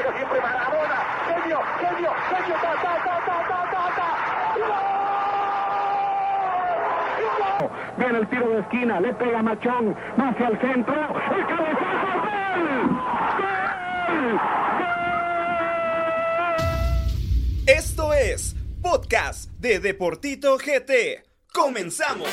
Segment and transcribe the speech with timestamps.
[0.00, 0.96] juega siempre Maradona.
[1.26, 4.08] Genio, genio, genio, ta, ta, ta, ta, ta, ta, ta.
[7.58, 7.70] ¡Gol!
[7.98, 10.94] Viene el tiro de esquina, le pega Machón, más hacia el centro,
[11.36, 12.90] el cabezazo, ¡gol!
[13.38, 14.40] ¡Gol!
[17.66, 21.24] Esto es Podcast de Deportito GT.
[21.52, 22.28] ¡Comenzamos!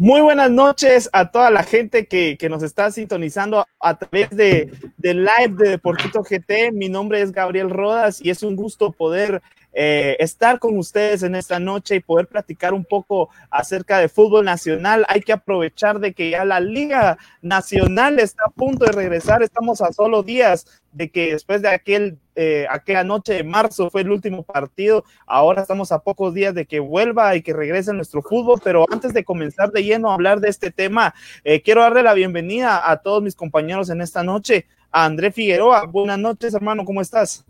[0.00, 4.72] Muy buenas noches a toda la gente que, que nos está sintonizando a través de,
[4.96, 6.70] de, live de Deportito GT.
[6.72, 9.42] Mi nombre es Gabriel Rodas y es un gusto poder
[9.80, 14.44] eh, estar con ustedes en esta noche y poder platicar un poco acerca de fútbol
[14.44, 15.06] nacional.
[15.08, 19.40] Hay que aprovechar de que ya la Liga Nacional está a punto de regresar.
[19.40, 24.00] Estamos a solo días de que después de aquel, eh, aquella noche de marzo fue
[24.00, 25.04] el último partido.
[25.28, 28.60] Ahora estamos a pocos días de que vuelva y que regrese nuestro fútbol.
[28.64, 32.14] Pero antes de comenzar de lleno a hablar de este tema, eh, quiero darle la
[32.14, 34.66] bienvenida a todos mis compañeros en esta noche.
[34.90, 37.44] A André Figueroa, buenas noches, hermano, ¿cómo estás?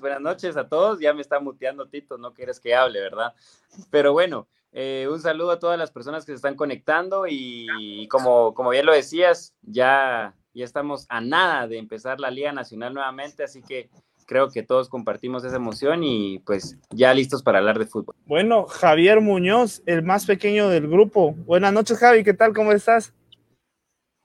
[0.00, 1.00] Buenas noches a todos.
[1.00, 3.34] Ya me está muteando Tito, no quieres que hable, ¿verdad?
[3.90, 8.54] Pero bueno, eh, un saludo a todas las personas que se están conectando y como,
[8.54, 13.42] como bien lo decías, ya, ya estamos a nada de empezar la Liga Nacional nuevamente,
[13.42, 13.90] así que
[14.30, 18.14] creo que todos compartimos esa emoción y pues ya listos para hablar de fútbol.
[18.26, 21.32] Bueno, Javier Muñoz, el más pequeño del grupo.
[21.32, 22.54] Buenas noches, Javi, ¿qué tal?
[22.54, 23.12] ¿Cómo estás?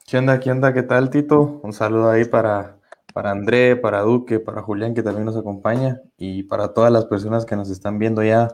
[0.05, 0.39] ¿Qué onda?
[0.39, 0.71] ¿Qué onda?
[0.71, 1.59] ¿Qué tal, Tito?
[1.63, 2.77] Un saludo ahí para,
[3.15, 7.45] para André, para Duque, para Julián, que también nos acompaña, y para todas las personas
[7.45, 8.49] que nos están viendo ya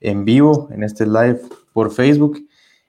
[0.00, 1.40] en vivo en este live
[1.72, 2.46] por Facebook.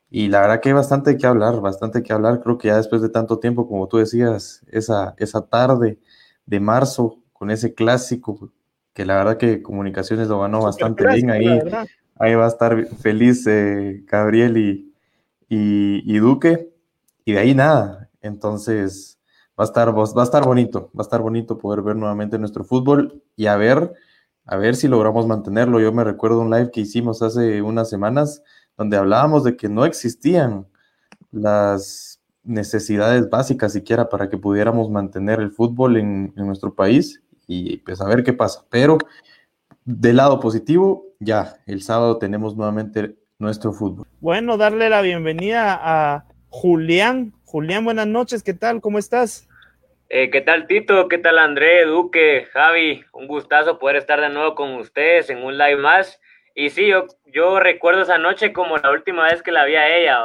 [0.10, 2.42] Y la verdad que hay bastante que hablar, bastante que hablar.
[2.42, 5.98] Creo que ya después de tanto tiempo, como tú decías, esa, esa tarde
[6.46, 8.52] de marzo con ese clásico,
[8.92, 11.48] que la verdad que Comunicaciones lo ganó bastante bien ahí.
[12.20, 14.94] Ahí va a estar feliz eh, Gabriel y,
[15.48, 16.70] y, y Duque.
[17.24, 18.10] Y de ahí nada.
[18.22, 19.22] Entonces,
[19.59, 22.64] va a estar, va a estar bonito, va a estar bonito poder ver nuevamente nuestro
[22.64, 23.94] fútbol y a ver,
[24.46, 25.80] a ver si logramos mantenerlo.
[25.80, 28.41] Yo me recuerdo un live que hicimos hace unas semanas
[28.78, 30.68] donde hablábamos de que no existían
[31.31, 37.78] las necesidades básicas siquiera para que pudiéramos mantener el fútbol en, en nuestro país y
[37.78, 38.66] pues a ver qué pasa.
[38.70, 38.97] Pero
[39.85, 44.08] del lado positivo, ya, el sábado tenemos nuevamente nuestro fútbol.
[44.20, 47.34] Bueno, darle la bienvenida a Julián.
[47.53, 48.81] Julián, buenas noches, ¿qué tal?
[48.81, 49.47] ¿Cómo estás?
[50.09, 51.08] Eh, ¿Qué tal Tito?
[51.08, 53.06] ¿Qué tal André, Duque, Javi?
[53.14, 56.19] Un gustazo poder estar de nuevo con ustedes en un live más.
[56.56, 56.91] Y sí,
[57.28, 60.19] yo, recuerdo esa noche como la última vez que la vi a ella.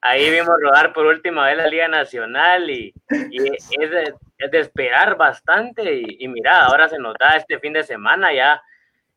[0.00, 2.94] Ahí vimos rodar por última vez la Liga Nacional y,
[3.28, 5.96] y es, de, es, de, esperar bastante.
[5.96, 8.62] Y, y mira, ahora se nos da este fin de semana ya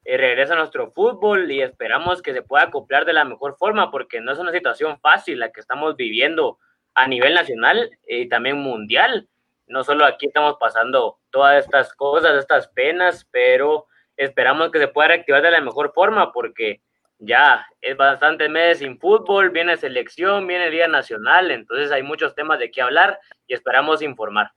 [0.04, 4.20] eh, regresa nuestro fútbol y esperamos que se pueda acoplar de la mejor forma porque
[4.20, 6.58] no es una situación fácil la que estamos viviendo
[6.94, 9.28] a nivel nacional y también mundial.
[9.68, 13.86] No solo aquí estamos pasando todas estas cosas, estas penas, pero
[14.18, 16.82] esperamos que se pueda reactivar de la mejor forma porque
[17.20, 22.60] ya es bastante meses sin fútbol, viene selección, viene Día Nacional, entonces hay muchos temas
[22.60, 24.52] de qué hablar y esperamos informar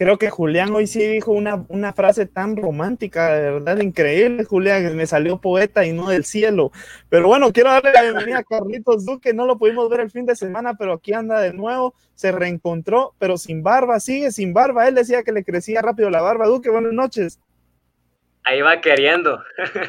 [0.00, 4.96] creo que Julián hoy sí dijo una, una, frase tan romántica, de verdad increíble, Julián,
[4.96, 6.72] me salió poeta y no del cielo.
[7.10, 10.24] Pero bueno, quiero darle la bienvenida a Carlitos Duque, no lo pudimos ver el fin
[10.24, 14.88] de semana, pero aquí anda de nuevo, se reencontró, pero sin barba, sigue sin barba,
[14.88, 17.38] él decía que le crecía rápido la barba, Duque, buenas noches.
[18.44, 19.38] Ahí va queriendo.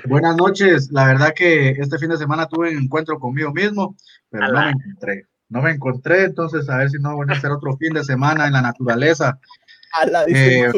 [0.10, 3.96] Buenas noches, la verdad que este fin de semana tuve un encuentro conmigo mismo,
[4.30, 5.26] pero no me encontré.
[5.48, 8.48] No me encontré, entonces a ver si no voy a hacer otro fin de semana
[8.48, 9.40] en la naturaleza.
[10.08, 10.72] La eh,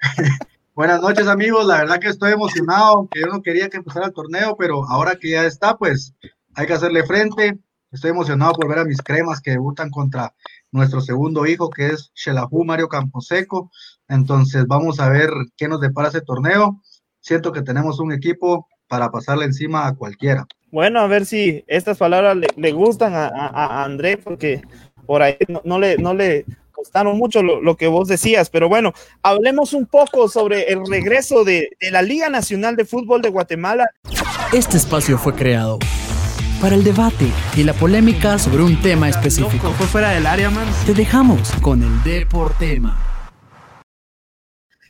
[0.74, 4.12] buenas noches amigos, la verdad que estoy emocionado, que yo no quería que empezara el
[4.12, 6.14] torneo, pero ahora que ya está, pues
[6.54, 7.58] hay que hacerle frente.
[7.90, 10.34] Estoy emocionado por ver a mis cremas que debutan contra
[10.72, 13.70] nuestro segundo hijo, que es Shelahu Mario Camposeco.
[14.08, 16.80] Entonces vamos a ver qué nos depara ese torneo.
[17.20, 20.46] Siento que tenemos un equipo para pasarle encima a cualquiera.
[20.70, 24.62] Bueno, a ver si estas palabras le, le gustan a, a, a, André, porque
[25.06, 26.44] por ahí no, no le, no le
[26.84, 28.92] costaron mucho lo, lo, que vos decías, pero bueno,
[29.22, 33.88] hablemos un poco sobre el regreso de, de, la Liga Nacional de Fútbol de Guatemala.
[34.52, 35.78] Este espacio fue creado
[36.60, 37.26] para el debate
[37.56, 39.72] y la polémica sobre un tema específico.
[39.72, 40.68] Fue fuera del área, man.
[40.84, 43.14] Te dejamos con el Deportema.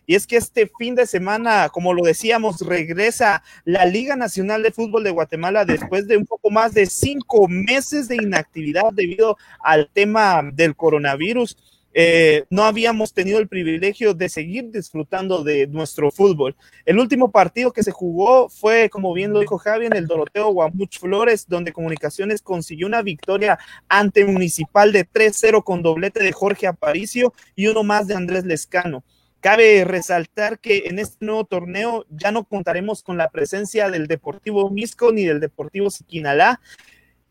[0.07, 4.73] Y es que este fin de semana, como lo decíamos, regresa la Liga Nacional de
[4.73, 9.89] Fútbol de Guatemala después de un poco más de cinco meses de inactividad debido al
[9.93, 11.57] tema del coronavirus.
[11.97, 16.57] Eh, no habíamos tenido el privilegio de seguir disfrutando de nuestro fútbol.
[16.85, 20.49] El último partido que se jugó fue, como bien lo dijo Javi, en el Doroteo
[20.49, 23.59] Guamuch Flores, donde Comunicaciones consiguió una victoria
[23.89, 29.05] ante Municipal de 3-0 con doblete de Jorge Aparicio y uno más de Andrés Lescano.
[29.45, 34.71] Cabe resaltar que en este nuevo torneo ya no contaremos con la presencia del Deportivo
[34.71, 36.61] Misco ni del Deportivo Siquinalá,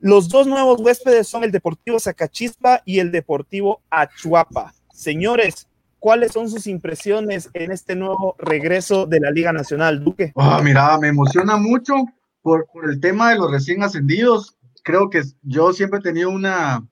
[0.04, 4.74] los dos nuevos huéspedes son el Deportivo Zacachispa y el Deportivo Achuapa.
[4.94, 10.34] Señores, ¿cuáles son sus impresiones en este nuevo regreso de la Liga Nacional, Duque?
[10.36, 11.94] Ah, mira, me emociona mucho
[12.42, 14.58] por, el tema de los recién ascendidos.
[14.84, 16.86] Creo que yo siempre he tenido una,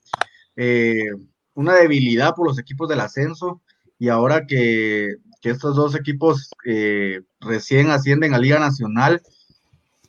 [0.55, 1.09] eh,
[1.53, 3.61] una debilidad por los equipos del ascenso
[3.99, 9.21] y ahora que, estos dos equipos eh, recién ascienden a Liga Nacional,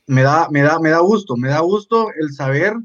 [0.07, 2.75] me da, me, da, me da gusto, me da gusto el saber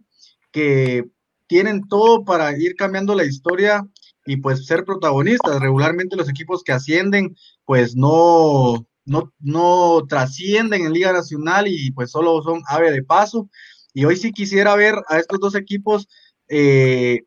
[0.53, 1.05] que
[1.47, 3.87] tienen todo para ir cambiando la historia
[4.27, 5.61] y pues ser protagonistas.
[5.61, 7.35] Regularmente los equipos que ascienden
[7.65, 13.49] pues no, no, no trascienden en Liga Nacional y pues solo son ave de paso.
[13.95, 16.09] Y hoy sí quisiera ver a estos dos equipos
[16.49, 17.23] eh,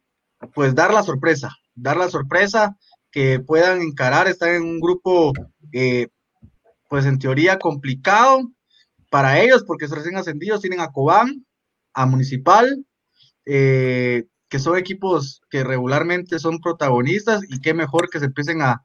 [0.53, 2.77] pues dar la sorpresa, dar la sorpresa
[3.11, 5.33] que puedan encarar, estar en un grupo
[5.73, 6.07] eh,
[6.89, 8.51] pues en teoría complicado
[9.09, 11.45] para ellos porque recién ascendidos, tienen a Cobán,
[11.93, 12.85] a Municipal,
[13.53, 18.81] eh, que son equipos que regularmente son protagonistas y qué mejor que se empiecen a,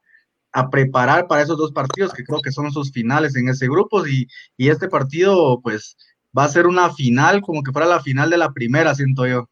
[0.73, 4.27] preparar para esos dos partidos, que creo que son sus finales en ese grupo y,
[4.57, 5.97] este partido pues
[6.37, 9.49] va a ser una final, como que fuera la final de la primera, siento yo.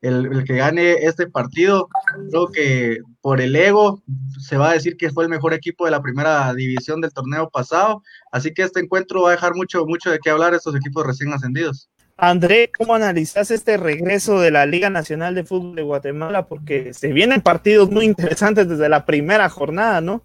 [0.00, 1.88] El, que gane este partido,
[2.30, 4.02] creo que por el ego
[4.38, 7.48] se va a decir que fue el mejor equipo de la primera división del torneo
[7.50, 11.06] pasado, así que este encuentro va a dejar mucho, mucho de qué hablar estos equipos
[11.06, 11.88] recién ascendidos.
[12.16, 16.46] André, ¿cómo analizas este regreso de la Liga Nacional de Fútbol de Guatemala?
[16.46, 20.22] Porque se vienen partidos muy interesantes desde la primera jornada, ¿no?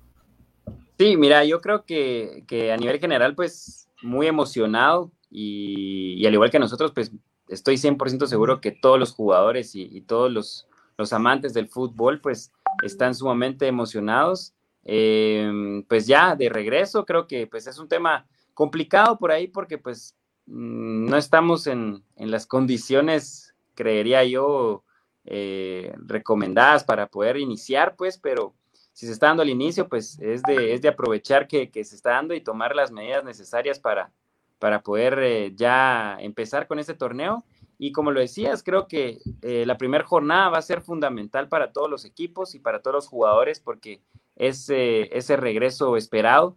[0.99, 6.59] Sí, mira, yo creo que, a nivel general, pues muy emocionado y, al igual que
[6.59, 7.11] nosotros, pues
[7.47, 12.51] estoy 100% seguro que todos los jugadores y, todos los, amantes del fútbol, pues
[12.83, 14.53] están sumamente emocionados.
[14.85, 19.77] Eh, pues ya de regreso, creo que pues es un tema complicado por ahí porque
[19.77, 20.15] pues
[20.49, 24.83] no estamos en, las condiciones, creería yo,
[25.25, 28.55] eh, recomendadas para poder iniciar, pues, pero
[28.93, 32.11] si se está dando el inicio, pues es de, es de aprovechar que, se está
[32.11, 34.11] dando y tomar las medidas necesarias para,
[34.57, 37.43] para poder eh, ya empezar con este torneo.
[37.77, 41.71] Y como lo decías, creo que eh, la primera jornada va a ser fundamental para
[41.71, 44.01] todos los equipos y para todos los jugadores porque
[44.35, 46.55] es ese regreso esperado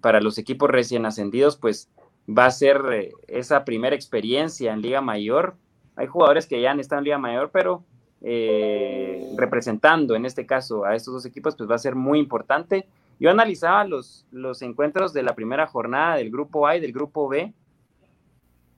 [0.00, 1.88] para los equipos recién ascendidos, pues
[2.28, 5.56] va a ser eh, esa primera experiencia en Liga Mayor.
[5.96, 7.84] Hay jugadores que ya han estado en Liga Mayor, pero
[8.22, 12.86] eh, representando en este caso a estos dos equipos, pues va a ser muy importante.
[13.20, 17.28] Yo analizaba los, los encuentros de la primera jornada del grupo A y del grupo
[17.28, 17.52] B,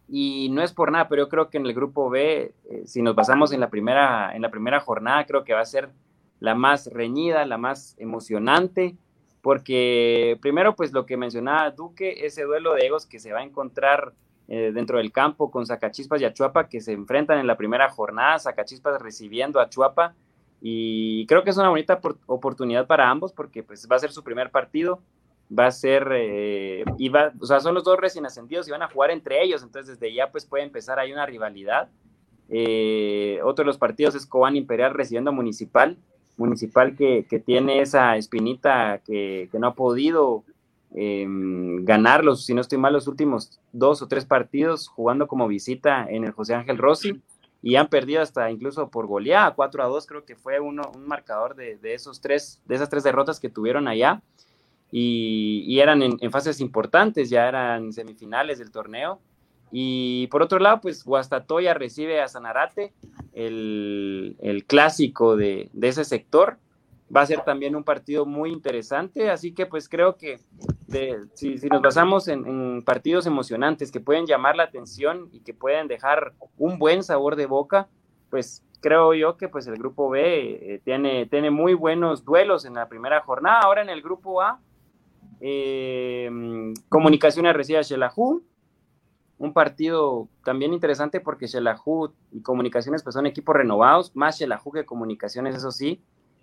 [0.08, 3.02] y no es por nada, pero yo creo que en el grupo B, eh, si
[3.02, 5.90] nos basamos en la, primera, en la primera jornada, creo que va a ser
[6.38, 8.96] la más reñida, la más emocionante
[9.46, 13.42] porque primero, pues lo que mencionaba Duque, ese duelo de egos que se va a
[13.44, 14.12] encontrar
[14.48, 18.40] eh, dentro del campo con Zacachispas y Achuapa, que se enfrentan en la primera jornada,
[18.40, 20.16] Zacachispas recibiendo a Achuapa,
[20.60, 24.24] y creo que es una bonita oportunidad para ambos, porque pues va a ser su
[24.24, 25.00] primer partido,
[25.56, 28.82] va a ser, eh, y va, o sea, son los dos recién ascendidos y van
[28.82, 31.88] a jugar entre ellos, entonces desde ya pues puede empezar ahí una rivalidad.
[32.48, 35.98] Eh, otro de los partidos es Cobán Imperial recibiendo a Municipal,
[36.36, 40.44] municipal que, tiene esa espinita que, no ha podido
[40.94, 46.06] eh, ganarlos, si no estoy mal, los últimos dos o tres partidos jugando como visita
[46.08, 47.20] en el José Ángel Rossi
[47.62, 51.06] y han perdido hasta incluso por goleada, 4 a 2 creo que fue uno, un
[51.06, 54.22] marcador de, esos tres, de esas tres derrotas que tuvieron allá
[54.92, 59.20] y, eran en, en, fases importantes, ya eran semifinales del torneo
[59.70, 62.92] y por otro lado, pues Guastatoya recibe a Sanarate,
[63.32, 66.58] el, clásico de, ese sector.
[67.14, 70.40] Va a ser también un partido muy interesante, así que pues creo que
[71.34, 76.32] si, nos basamos en, partidos emocionantes que pueden llamar la atención y que pueden dejar
[76.58, 77.88] un buen sabor de boca,
[78.28, 82.74] pues creo yo que pues el grupo B eh, tiene, tiene muy buenos duelos en
[82.74, 83.60] la primera jornada.
[83.60, 84.60] Ahora en el grupo A,
[85.40, 88.42] eh, Comunicaciones recibe a Shelahu,
[89.38, 94.86] un partido también interesante porque Shelahu y Comunicaciones pues son equipos renovados, más Shelahu que
[94.86, 96.02] Comunicaciones, eso sí,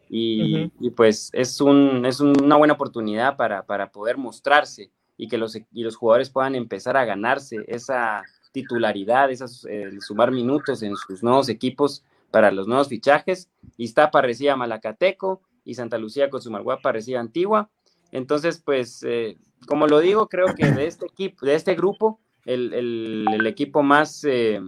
[0.09, 5.83] y, pues es, un, es una buena oportunidad para, poder mostrarse y que los, y
[5.83, 9.65] los jugadores puedan empezar a ganarse esa titularidad, esas,
[10.01, 13.49] sumar minutos en sus nuevos equipos para los nuevos fichajes.
[13.77, 17.69] Iztapa recibe a Malacateco y Santa Lucía con su Malguapa recibe a Antigua.
[18.11, 23.45] Entonces, pues, eh, como lo digo, creo que de este equipo, de este grupo, el,
[23.47, 24.61] equipo más, eh,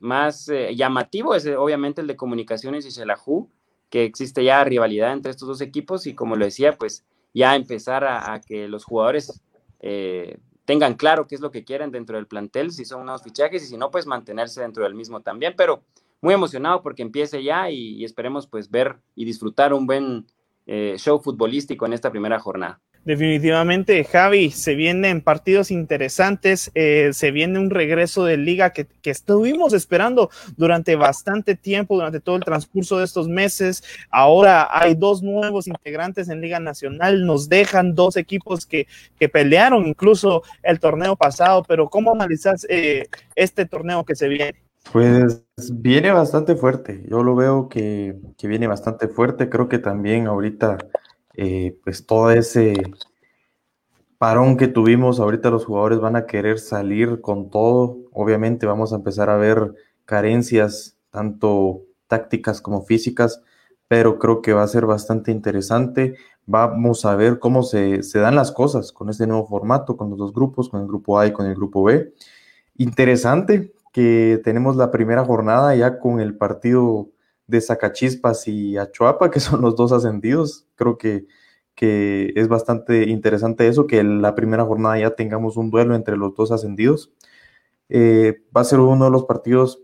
[0.00, 3.50] más eh, llamativo es obviamente el de Comunicaciones y Xelajú,
[3.90, 8.04] que existe ya rivalidad entre estos dos equipos y como lo decía, pues ya empezar
[8.04, 9.40] a, que los jugadores
[10.64, 13.66] tengan claro qué es lo que quieren dentro del plantel, si son unos fichajes y
[13.66, 15.82] si no, pues mantenerse dentro del mismo también, pero
[16.20, 20.26] muy emocionado porque empiece ya y, esperemos pues ver y disfrutar un buen
[20.66, 22.80] eh, show futbolístico en esta primera jornada.
[23.04, 29.72] Definitivamente, Javi, se vienen partidos interesantes, eh, se viene un regreso de liga que, estuvimos
[29.72, 30.28] esperando
[30.58, 33.82] durante bastante tiempo, durante todo el transcurso de estos meses.
[34.10, 38.86] Ahora hay dos nuevos integrantes en Liga Nacional, nos dejan dos equipos que,
[39.18, 44.68] que pelearon incluso el torneo pasado, pero ¿cómo analizas eh, este torneo que se viene?
[44.92, 50.78] Pues viene bastante fuerte, yo lo veo que, viene bastante fuerte, creo que también ahorita
[51.40, 52.74] eh, pues todo ese
[54.18, 58.96] parón que tuvimos, ahorita los jugadores van a querer salir con todo, obviamente vamos a
[58.96, 59.72] empezar a ver
[60.04, 63.40] carencias tanto tácticas como físicas,
[63.86, 68.34] pero creo que va a ser bastante interesante, vamos a ver cómo se, se dan
[68.34, 71.32] las cosas con este nuevo formato, con los dos grupos, con el grupo A y
[71.32, 72.12] con el grupo B.
[72.78, 77.10] Interesante, que tenemos la primera jornada ya con el partido
[77.48, 80.66] de Zacachispas y Achuapa, que son los dos ascendidos.
[80.76, 81.26] Creo que,
[81.74, 86.34] que es bastante interesante eso, que la primera jornada ya tengamos un duelo entre los
[86.36, 87.12] dos ascendidos.
[87.88, 89.82] Eh, va a ser uno de los partidos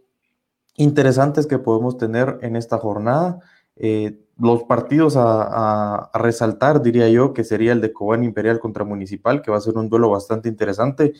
[0.76, 3.40] interesantes que podemos tener en esta jornada.
[3.76, 8.84] Eh, los partidos a, a, resaltar, diría yo, que sería el de Cobán Imperial contra
[8.84, 11.14] Municipal, que va a ser un duelo bastante interesante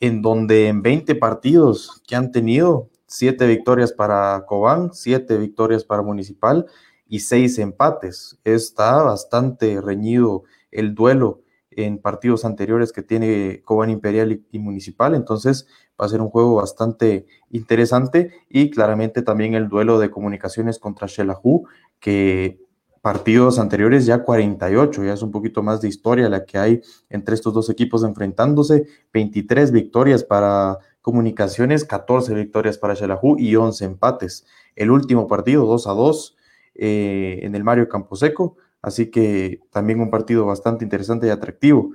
[0.00, 6.02] en donde en 20 partidos que han tenido, 7 victorias para Cobán, 7 victorias para
[6.02, 6.66] Municipal
[7.08, 8.38] y 6 empates.
[8.44, 15.68] Está bastante reñido el duelo en partidos anteriores que tiene Cobán Imperial y, Municipal, entonces
[16.00, 21.06] va a ser un juego bastante interesante y claramente también el duelo de comunicaciones contra
[21.06, 21.66] Shelahu,
[22.00, 22.58] que
[23.02, 27.34] partidos anteriores ya 48, ya es un poquito más de historia la que hay entre
[27.34, 34.44] estos dos equipos enfrentándose, 23 victorias para Comunicaciones, 14 victorias para Xelajú y 11 empates.
[34.74, 36.36] El último partido 2 a 2
[36.74, 41.92] eh, en el Mario Camposeco, así que también un partido bastante interesante y atractivo.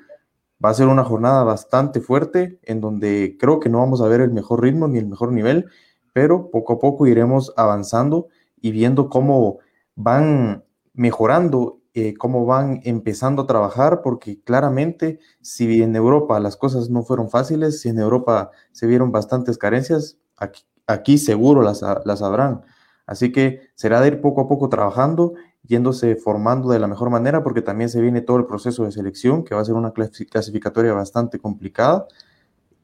[0.64, 4.22] Va a ser una jornada bastante fuerte en donde creo que no vamos a ver
[4.22, 5.66] el mejor ritmo ni el mejor nivel,
[6.14, 8.30] pero poco a poco iremos avanzando
[8.62, 9.60] y viendo cómo
[9.96, 10.64] van
[10.94, 17.04] mejorando, eh, cómo van empezando a trabajar, porque claramente si en Europa las cosas no
[17.04, 22.62] fueron fáciles, si en Europa se vieron bastantes carencias, aquí, aquí seguro las, las habrán.
[23.06, 25.34] Así que será de ir poco a poco trabajando,
[25.64, 29.44] yéndose formando de la mejor manera, porque también se viene todo el proceso de selección,
[29.44, 32.08] que va a ser una clasificatoria bastante complicada.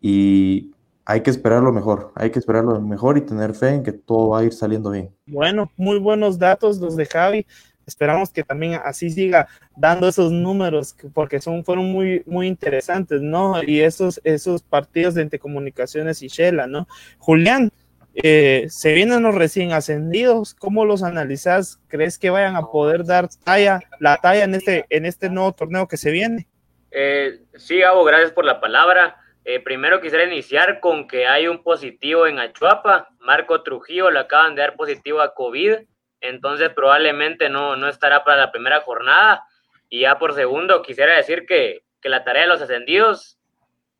[0.01, 0.73] Y
[1.05, 3.93] hay que esperar lo mejor, hay que esperar lo mejor y tener fe en que
[3.93, 5.15] todo va a ir saliendo bien.
[5.27, 7.47] Bueno, muy buenos datos los de Javi
[7.87, 13.63] esperamos que también así siga dando esos números porque son fueron muy muy interesantes no
[13.63, 17.71] y esos esos partidos de entre comunicaciones y Shela no Julián
[18.13, 23.29] eh, se vienen los recién ascendidos cómo los analizas crees que vayan a poder dar
[23.43, 26.47] talla la talla en este en este nuevo torneo que se viene
[26.91, 29.17] eh, sí Gabo gracias por la palabra.
[29.45, 33.09] Eh, primero quisiera iniciar con que hay un positivo en Achuapa.
[33.19, 35.75] Marco Trujillo le acaban de dar positivo a COVID
[36.21, 39.43] entonces probablemente no, no estará para la primera jornada.
[39.89, 43.37] Y ya por segundo, quisiera decir que, la tarea de los ascendidos,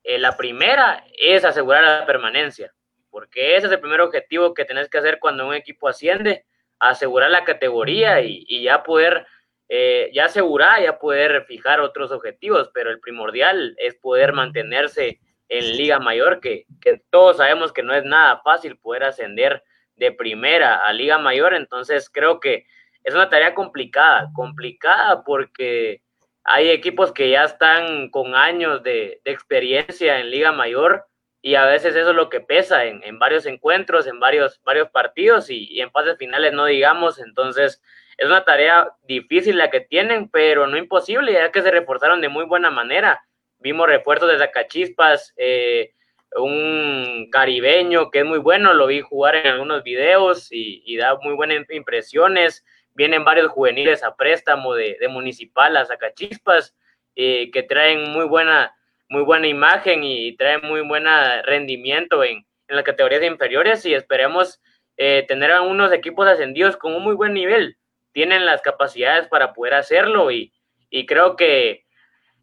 [0.06, 2.74] eh, la primera es asegurar la permanencia,
[3.10, 6.46] porque ese es el primer objetivo que tenés que hacer cuando un equipo asciende,
[6.80, 9.28] asegurar la categoría y, ya poder,
[9.68, 15.20] eh, ya asegurar, ya poder fijar otros objetivos, pero el primordial es poder mantenerse
[15.50, 19.64] en Liga Mayor, que, que todos sabemos que no es nada fácil poder ascender
[19.98, 22.66] de primera a Liga Mayor, entonces creo que
[23.04, 26.02] es una tarea complicada, complicada porque
[26.44, 31.06] hay equipos que ya están con años de, experiencia en Liga Mayor
[31.42, 35.50] y a veces eso es lo que pesa en, varios encuentros, en varios, varios partidos
[35.50, 37.82] y, en fases finales no digamos, entonces
[38.18, 42.30] es una tarea difícil la que tienen, pero no imposible, ya que se reforzaron de
[42.30, 43.22] muy buena manera.
[43.60, 45.94] Vimos refuerzos de Zacachispas, eh,
[46.36, 51.34] un caribeño que es muy bueno, lo vi jugar en algunos videos y, da muy
[51.34, 52.66] buenas impresiones.
[52.94, 56.76] Vienen varios juveniles a préstamo de, Municipal a Zacachispas
[57.16, 58.76] eh, que traen muy buena,
[59.10, 61.06] muy buena imagen y traen muy buen
[61.44, 64.60] rendimiento en, en las categorías inferiores y esperemos
[64.98, 67.78] eh, tener a unos equipos ascendidos con un muy buen nivel.
[68.12, 70.54] Tienen las capacidades para poder hacerlo y,
[70.90, 71.86] y creo que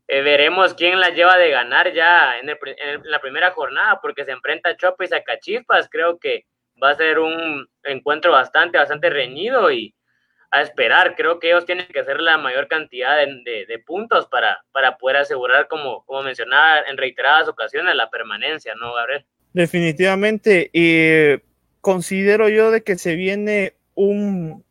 [0.07, 2.49] eh, veremos quién las lleva de ganar ya en,
[3.05, 5.89] la primera jornada, porque se enfrenta a Chopa y Sacachispas.
[5.91, 6.45] Creo que
[6.83, 9.95] va a ser un encuentro bastante, bastante reñido y
[10.51, 11.15] a esperar.
[11.17, 15.69] Creo que ellos tienen que hacer la mayor cantidad de, puntos para, para poder asegurar,
[15.69, 19.25] como, como mencionaba en reiteradas ocasiones, la permanencia, ¿no, Gabriel?
[19.55, 20.71] Definitivamente.
[20.73, 21.41] Y
[21.81, 24.65] considero yo de que se viene un,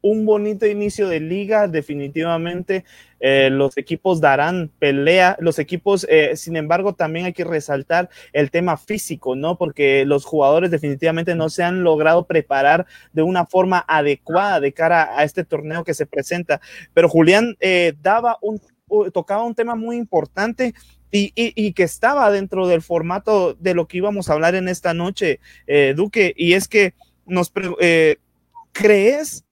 [0.00, 2.84] un bonito inicio de liga, definitivamente
[3.20, 8.50] eh, los equipos darán pelea, los equipos, eh, sin embargo, también hay que resaltar el
[8.50, 9.56] tema físico, ¿no?
[9.58, 15.18] Porque los jugadores definitivamente no se han logrado preparar de una forma adecuada de cara
[15.18, 16.60] a este torneo que se presenta.
[16.94, 18.60] Pero Julián eh, daba un,
[19.12, 20.74] tocaba un tema muy importante
[21.10, 24.92] y, y, que estaba dentro del formato de lo que íbamos a hablar en esta
[24.92, 25.40] noche,
[25.96, 26.92] Duque, y es que
[27.24, 27.50] nos
[28.72, 29.46] crees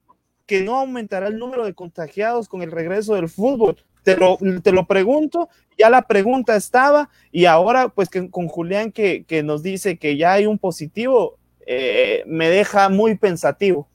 [0.47, 3.77] que no aumentará el número de contagiados con el regreso del fútbol.
[4.03, 8.93] Te lo, te lo pregunto, ya la pregunta estaba y ahora pues que, con Julián
[8.93, 13.89] que, que, nos dice que ya hay un positivo, eh, me deja muy pensativo.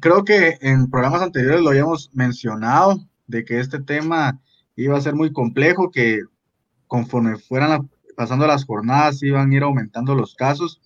[0.00, 4.38] creo que en programas anteriores lo habíamos mencionado, de que este tema
[4.76, 6.20] iba a ser muy complejo, que
[6.86, 10.80] conforme fueran pasando las jornadas iban a ir aumentando los casos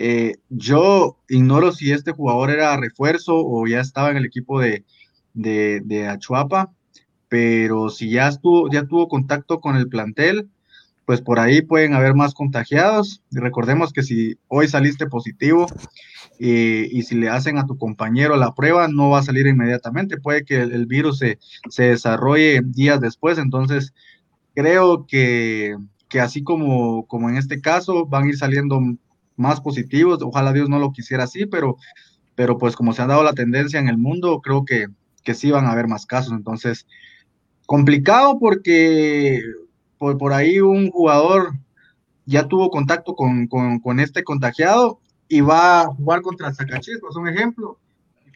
[0.00, 4.84] eh, yo ignoro si este jugador era refuerzo o ya estaba en el equipo de,
[5.34, 6.72] de, Achuapa,
[7.28, 10.48] pero si ya estuvo, ya tuvo contacto con el plantel,
[11.04, 13.24] pues por ahí pueden haber más contagiados.
[13.32, 15.66] Recordemos que si hoy saliste positivo
[16.38, 20.18] eh, y si le hacen a tu compañero la prueba, no va a salir inmediatamente.
[20.18, 21.40] Puede que el, virus se,
[21.70, 23.36] se, desarrolle días después.
[23.38, 23.94] Entonces,
[24.54, 25.76] creo que,
[26.08, 28.80] que así como, como en este caso, van a ir saliendo
[29.38, 30.20] más positivos.
[30.22, 31.76] Ojalá Dios no lo quisiera así, pero,
[32.34, 34.88] pero pues como se ha dado la tendencia en el mundo, creo que,
[35.24, 36.32] que sí van a haber más casos.
[36.32, 36.86] Entonces,
[37.66, 39.42] complicado porque
[39.98, 41.54] por, ahí un jugador
[42.26, 47.78] ya tuvo contacto con, con, este contagiado y va a jugar contra Zacachispas, un ejemplo.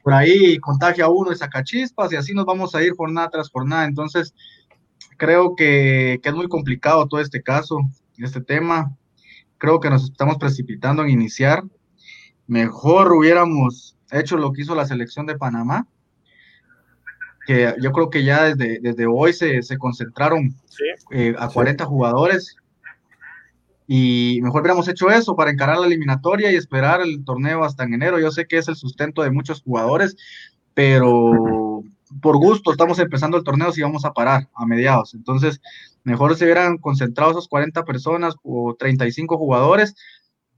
[0.03, 3.85] Por ahí contagia uno de Zacachispas y así nos vamos a ir jornada tras jornada.
[3.85, 4.35] Entonces,
[5.17, 7.79] creo que, que es muy complicado todo este caso,
[8.19, 8.97] este tema
[9.63, 11.63] creo que nos estamos precipitando en iniciar.
[12.49, 15.87] Mejor hubiéramos hecho lo que hizo la selección de Panamá,
[17.47, 20.53] que yo creo que ya desde, desde hoy se, se concentraron
[21.13, 22.57] eh, a 40 jugadores
[23.87, 27.95] y mejor hubiéramos hecho eso para encarar la eliminatoria y esperar el torneo hasta en
[27.95, 28.19] enero.
[28.19, 30.17] Yo sé que es el sustento de muchos jugadores,
[30.75, 31.62] pero
[32.21, 35.15] por gusto estamos empezando el torneo si vamos a parar a mediados.
[35.15, 35.61] Entonces,
[36.05, 39.95] mejor se hubieran concentrado esos 40 personas o 35 jugadores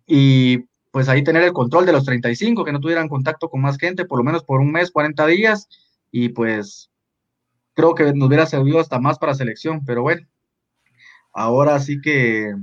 [0.07, 3.79] y pues ahí tener el control de los 35, que no tuvieran contacto con más
[3.79, 5.69] gente, por lo menos por un mes, 40 días,
[6.12, 6.88] y pues
[7.75, 10.25] creo que nos hubiera servido hasta más para selección, pero bueno,
[11.33, 12.55] ahora sí que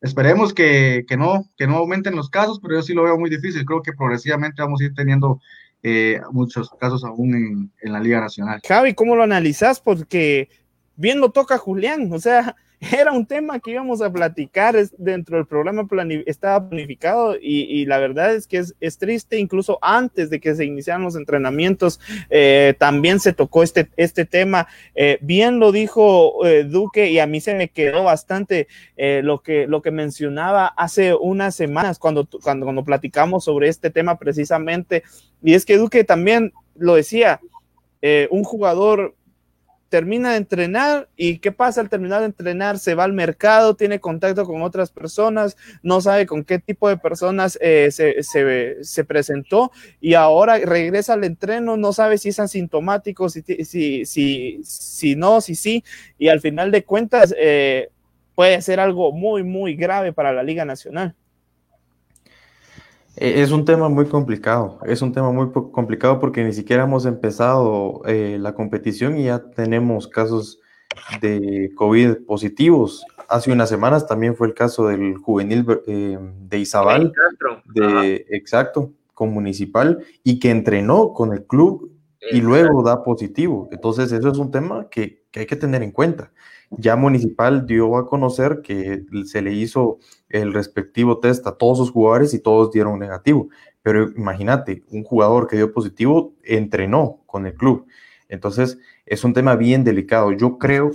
[0.00, 3.66] esperemos que, no, que no aumenten los casos, pero yo sí lo veo muy difícil,
[3.66, 5.40] creo que progresivamente vamos a ir teniendo
[5.82, 8.60] eh, muchos casos aún en, en, la Liga Nacional.
[8.66, 9.80] Javi, ¿cómo lo analizas?
[9.80, 10.48] Porque
[10.96, 12.56] bien lo toca Julián, o sea,
[12.92, 15.86] era un tema que íbamos a platicar dentro del programa,
[16.26, 21.02] estaba planificado y, la verdad es que es, triste, incluso antes de que se iniciaran
[21.02, 24.68] los entrenamientos, eh, también se tocó este, este tema.
[24.94, 29.66] Eh, bien lo dijo eh, Duque y a mí se me quedó bastante lo, que,
[29.66, 35.02] lo que mencionaba hace unas semanas cuando, cuando, cuando platicamos sobre este tema precisamente,
[35.42, 37.40] y es que Duque también lo decía,
[38.30, 39.14] un jugador
[39.88, 44.00] termina de entrenar y qué pasa al terminar de entrenar, se va al mercado, tiene
[44.00, 49.72] contacto con otras personas, no sabe con qué tipo de personas eh, se, se, presentó
[50.00, 55.40] y ahora regresa al entreno, no sabe si es asintomático, si, si, si, si no,
[55.40, 55.84] si sí,
[56.18, 57.90] y al final de cuentas eh,
[58.34, 61.14] puede ser algo muy, muy grave para la Liga Nacional.
[63.20, 67.04] E, es un tema muy complicado, es un tema muy complicado porque ni siquiera hemos
[67.04, 70.60] empezado eh, la competición y ya tenemos casos
[71.20, 73.04] de COVID positivos.
[73.28, 77.12] Hace unas semanas también fue el caso del juvenil eh, de Izabal,
[77.74, 81.92] de, exacto, con Municipal, y que entrenó con el club
[82.30, 83.68] y luego da positivo.
[83.70, 86.32] Entonces, eso es un tema que, que hay que tener en cuenta.
[86.70, 91.90] Ya Municipal dio a conocer que se le hizo el respectivo test a todos sus
[91.90, 93.48] jugadores y todos dieron negativo.
[93.82, 97.86] Pero imagínate, un jugador que dio positivo entrenó con el club.
[98.28, 100.32] Entonces, es un tema bien delicado.
[100.32, 100.90] Yo creo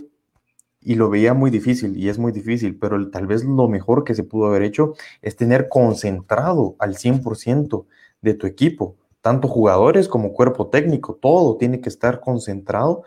[0.86, 4.16] y lo veía muy difícil y es muy difícil, pero tal vez lo mejor que
[4.16, 7.86] se pudo haber hecho es tener concentrado al 100%
[8.22, 13.04] de tu equipo, tanto jugadores como cuerpo técnico, todo tiene que estar concentrado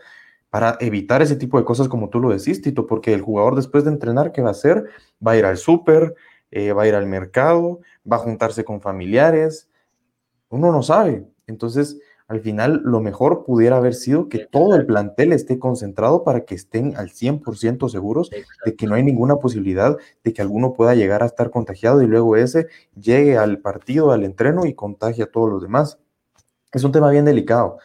[0.49, 3.83] para evitar ese tipo de cosas como tú lo decís, Tito, porque el jugador después
[3.83, 4.85] de entrenar, ¿qué va a hacer?
[5.25, 6.15] Va a ir al súper,
[6.51, 9.69] eh, va a ir al mercado, va a juntarse con familiares,
[10.49, 11.27] uno no sabe.
[11.47, 16.43] Entonces, al final lo mejor pudiera haber sido que todo el plantel esté concentrado para
[16.43, 18.29] que estén al 100% seguros
[18.65, 22.07] de que no hay ninguna posibilidad de que alguno pueda llegar a estar contagiado y
[22.07, 22.67] luego ese
[22.99, 25.99] llegue al partido, al entreno y contagie a todos los demás.
[26.73, 27.77] Es un tema bien delicado.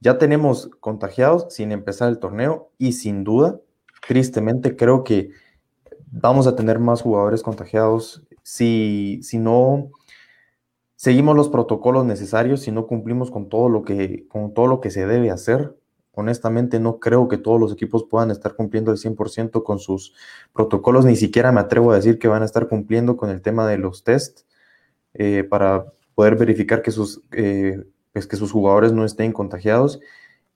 [0.00, 3.60] Ya tenemos contagiados sin empezar el torneo y sin duda,
[4.06, 5.30] tristemente, creo que
[6.10, 9.90] vamos a tener más jugadores contagiados si, si no
[10.96, 14.90] seguimos los protocolos necesarios, si no cumplimos con todo lo que, con todo lo que
[14.90, 15.76] se debe hacer,
[16.12, 20.14] honestamente no creo que todos los equipos puedan estar cumpliendo el 100% con sus
[20.52, 23.68] protocolos, ni siquiera me atrevo a decir que van a estar cumpliendo con el tema
[23.68, 24.40] de los test
[25.14, 30.00] eh, para poder verificar que sus, eh, pues que sus jugadores no estén contagiados.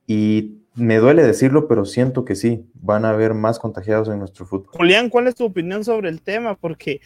[0.06, 4.44] Y me duele decirlo, pero siento que sí, van a haber más contagiados en nuestro
[4.44, 4.72] fútbol.
[4.72, 6.56] Julián, ¿cuál es tu opinión sobre el tema?
[6.56, 7.00] Porque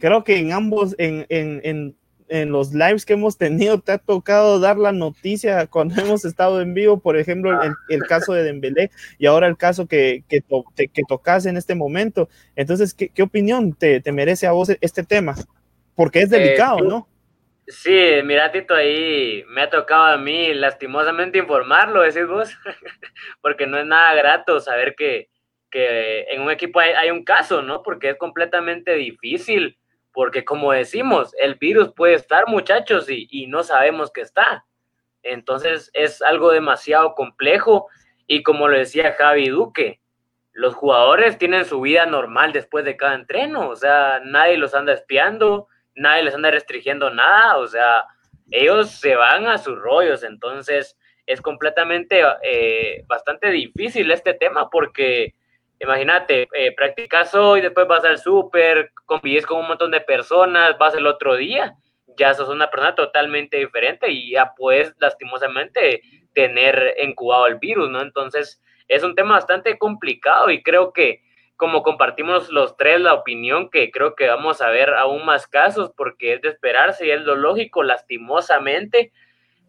[0.00, 1.96] creo que en ambos, en, en, en
[2.32, 6.62] en los lives que hemos tenido, te ha tocado dar la noticia cuando hemos estado
[6.62, 7.52] en vivo, por ejemplo,
[7.90, 10.42] el, caso de Dembélé y ahora el caso que, que,
[10.88, 12.30] que tocas en este momento.
[12.56, 15.34] Entonces, ¿qué, qué opinión te, te, merece a vos este tema?
[15.94, 17.06] Porque es eh, delicado, ¿no?
[17.72, 22.50] Sí, mira, Tito, ahí me ha tocado a mí lastimosamente informarlo, decís vos,
[23.40, 25.30] porque no es nada grato saber que,
[25.70, 27.82] que en un equipo hay, hay un caso, ¿no?
[27.82, 29.78] Porque es completamente difícil
[30.12, 34.64] porque como decimos, el virus puede estar, muchachos, y, no sabemos que está.
[35.22, 37.88] Entonces es algo demasiado complejo
[38.26, 40.00] y como lo decía Javi Duque,
[40.52, 44.92] los jugadores tienen su vida normal después de cada entreno, o sea, nadie los anda
[44.92, 48.04] espiando, nadie les anda restringiendo nada, o sea,
[48.50, 55.34] ellos se van a sus rollos, entonces es completamente eh, bastante difícil este tema porque
[55.82, 60.94] Imagínate, eh, practicas hoy, después vas al súper, convives con un montón de personas, vas
[60.94, 61.74] el otro día,
[62.16, 66.02] ya sos una persona totalmente diferente y ya puedes lastimosamente
[66.34, 68.00] tener incubado el virus, ¿no?
[68.00, 71.20] Entonces, es un tema bastante complicado y creo que
[71.62, 75.92] como compartimos los tres la opinión que creo que vamos a ver aún más casos
[75.96, 79.12] porque es de esperarse y es lo lógico, lastimosamente,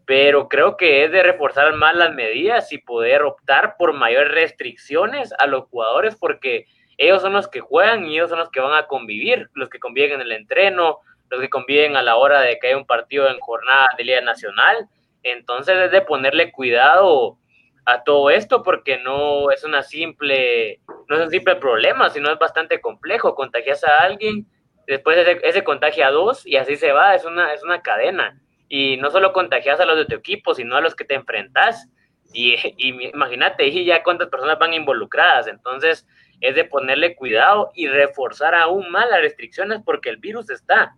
[0.03, 5.35] pero creo que es de reforzar más las medidas y poder optar por mayores restricciones
[5.37, 6.65] a los jugadores porque
[6.97, 9.77] ellos son los que juegan y ellos son los que van a convivir, los que
[9.77, 10.97] conviven en el entreno,
[11.29, 14.21] los que conviven a la hora de que haya un partido en jornada de Liga
[14.21, 14.87] Nacional.
[15.21, 17.37] Entonces es de ponerle cuidado
[17.85, 22.39] a todo esto porque no es una simple, no es un simple problema, sino es
[22.39, 23.35] bastante complejo.
[23.35, 24.47] Contagias a alguien,
[24.87, 28.97] después ese, contagia a dos y así se va, es una, es una cadena y
[28.97, 31.87] no solo contagias a los de tu equipo, sino a los que te enfrentas.
[32.33, 32.55] Y,
[33.13, 35.45] imagínate, y ya cuántas personas van involucradas.
[35.45, 36.07] Entonces,
[36.41, 40.95] es de ponerle cuidado y reforzar aún más las restricciones porque el virus está.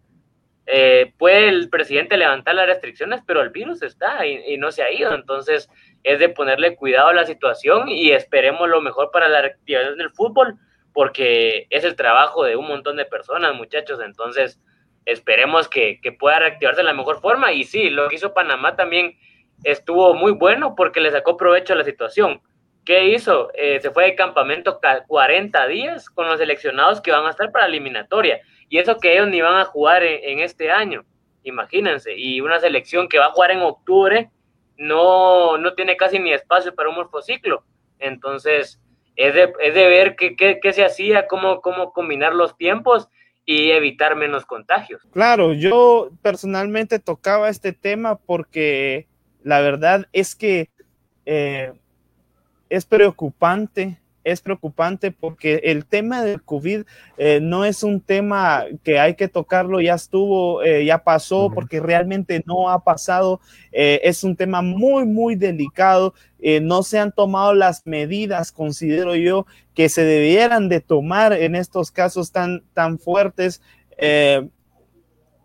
[0.67, 4.91] Eh, puede el presidente levantar las restricciones, pero el virus está y, no se ha
[4.91, 5.13] ido.
[5.13, 5.69] Entonces,
[6.03, 10.09] es de ponerle cuidado a la situación y esperemos lo mejor para la actividad del
[10.09, 10.55] fútbol,
[10.93, 13.99] porque es el trabajo de un montón de personas, muchachos.
[14.03, 14.59] Entonces,
[15.05, 17.51] esperemos que, pueda reactivarse de la mejor forma.
[17.51, 19.17] Y sí, lo que hizo Panamá también
[19.63, 22.41] estuvo muy bueno porque le sacó provecho a la situación.
[22.83, 23.51] ¿Qué hizo?
[23.55, 27.65] Eh, se fue de campamento 40 días con los seleccionados que van a estar para
[27.65, 28.41] la eliminatoria.
[28.69, 31.05] Y eso que ellos ni van a jugar en, este año.
[31.43, 32.15] Imagínense.
[32.17, 34.29] Y una selección que va a jugar en octubre
[34.77, 37.63] no, no tiene casi ni espacio para un morfociclo.
[37.99, 38.81] Entonces,
[39.15, 43.07] es de, es de ver qué, qué, qué se hacía, cómo, cómo combinar los tiempos
[43.45, 45.01] y evitar menos contagios.
[45.11, 49.07] Claro, yo personalmente tocaba este tema porque
[49.43, 50.69] la verdad es que
[51.25, 51.71] eh,
[52.69, 56.81] es preocupante es preocupante porque el tema del COVID
[57.17, 61.79] eh, no es un tema que hay que tocarlo, ya estuvo, eh, ya pasó, porque
[61.79, 63.39] realmente no ha pasado.
[63.71, 66.13] Eh, es un tema muy, muy delicado.
[66.61, 71.89] no se han tomado las medidas, considero yo, que se debieran de tomar en estos
[71.91, 73.61] casos tan, tan fuertes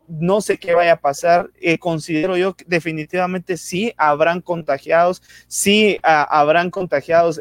[0.09, 1.51] no sé qué vaya a pasar.
[1.79, 7.41] considero yo que definitivamente sí habrán contagiados, sí ah, habrán contagiados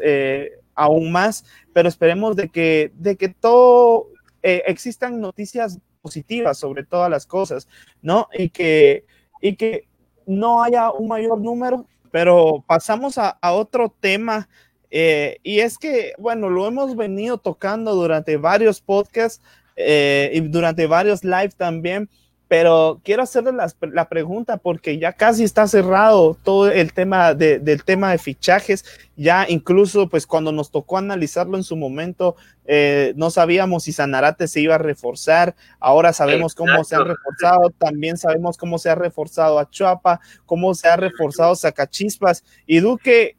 [0.80, 4.08] aún más, pero esperemos de que, de que todo
[4.42, 7.68] eh, existan noticias positivas sobre todas las cosas,
[8.00, 8.28] ¿no?
[8.32, 9.04] Y que,
[9.42, 9.86] y que
[10.26, 14.48] no haya un mayor número, pero pasamos a, otro tema
[14.92, 19.40] Eh, y es que, bueno, lo hemos venido tocando durante varios podcasts
[19.76, 22.10] eh, y durante varios live también,
[22.50, 28.10] pero quiero hacerle la, pregunta porque ya casi está cerrado todo el tema del tema
[28.10, 28.84] de fichajes.
[29.14, 32.34] Ya incluso, pues cuando nos tocó analizarlo en su momento,
[32.66, 35.54] eh, no sabíamos si Sanarate se iba a reforzar.
[35.78, 37.70] Ahora sabemos cómo se ha reforzado.
[37.78, 42.42] También sabemos cómo se ha reforzado a Chuapa, cómo se ha reforzado Zacachispas.
[42.66, 43.36] Y Duque,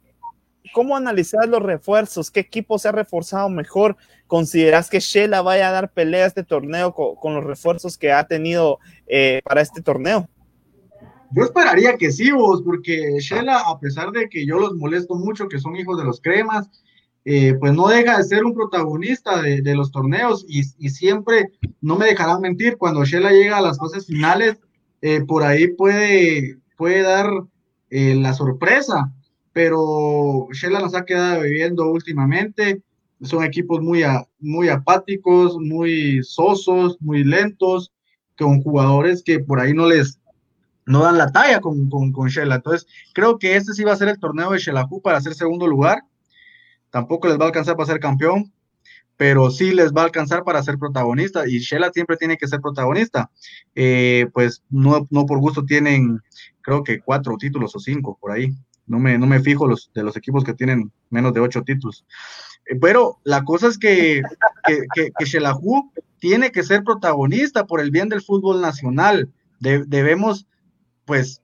[0.72, 2.30] ¿cómo analizar los refuerzos?
[2.30, 3.96] ¿Qué equipo se ha reforzado mejor?
[4.26, 8.26] ¿Consideras que Shela vaya a dar pelea a este torneo con, los refuerzos que ha
[8.26, 10.28] tenido eh, para este torneo?
[11.34, 15.48] Yo esperaría que sí, vos, porque Shela, a pesar de que yo los molesto mucho,
[15.48, 16.68] que son hijos de los cremas,
[17.24, 22.06] eh, pues no deja de ser un protagonista de, los torneos y, siempre, no me
[22.06, 24.60] dejarán mentir, cuando Shela llega a las fases finales,
[25.00, 27.30] eh, por ahí puede, puede dar
[27.90, 29.12] la sorpresa
[29.52, 32.82] pero Shela nos ha quedado viviendo últimamente.
[33.22, 34.02] Son equipos muy,
[34.40, 37.92] muy apáticos, muy sosos, muy lentos,
[38.36, 40.18] con jugadores que por ahí no les
[40.84, 42.56] no dan la talla con, con, con Shela.
[42.56, 45.68] Entonces, creo que este sí va a ser el torneo de Shelahu para ser segundo
[45.68, 46.02] lugar.
[46.90, 48.52] Tampoco les va a alcanzar para ser campeón,
[49.16, 51.46] pero sí les va a alcanzar para ser protagonista.
[51.46, 53.30] Y Shela siempre tiene que ser protagonista.
[53.76, 56.20] Eh, pues no, no por gusto tienen,
[56.62, 58.52] creo que cuatro títulos o cinco por ahí
[58.86, 62.04] no me, no me fijo los, de los equipos que tienen menos de ocho títulos.
[62.66, 64.22] Eh, pero la cosa es que,
[64.66, 65.10] que, que,
[66.18, 69.28] tiene que ser protagonista por el bien del fútbol nacional.
[69.58, 70.46] debemos,
[71.04, 71.42] pues,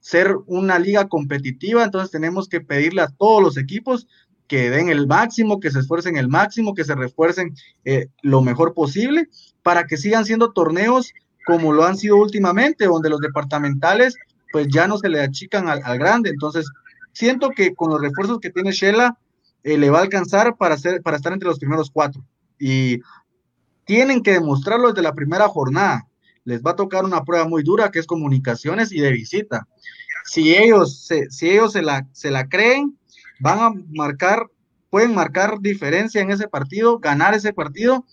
[0.00, 4.06] ser una liga competitiva, entonces tenemos que pedirle a todos los equipos
[4.46, 8.74] que den el máximo, que se esfuercen el máximo, que se refuercen eh, lo mejor
[8.74, 9.28] posible,
[9.62, 11.12] para que sigan siendo torneos
[11.46, 14.16] como lo han sido últimamente, donde los departamentales
[14.52, 16.30] pues ya no se le achican al, grande.
[16.30, 16.66] Entonces,
[17.12, 19.18] siento que con los refuerzos que tiene Shela,
[19.62, 22.24] eh, le va a alcanzar para, hacer, para estar entre los primeros cuatro.
[22.58, 23.00] Y
[23.84, 26.06] tienen que demostrarlo desde la primera jornada.
[26.44, 29.66] Les va a tocar una prueba muy dura que es comunicaciones y de visita.
[30.24, 32.98] Si ellos se, si ellos se la, se la creen,
[33.40, 34.46] van a marcar,
[34.90, 38.04] pueden marcar diferencia en ese partido, ganar ese partido,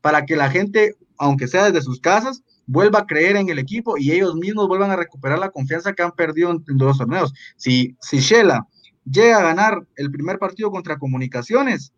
[0.00, 3.98] para que la gente, aunque sea desde sus casas, vuelva a creer en el equipo
[3.98, 7.34] y ellos mismos vuelvan a recuperar la confianza que han perdido en, dos torneos.
[7.56, 8.64] Si, si Shela
[9.04, 11.92] llega a ganar el primer partido contra Comunicaciones,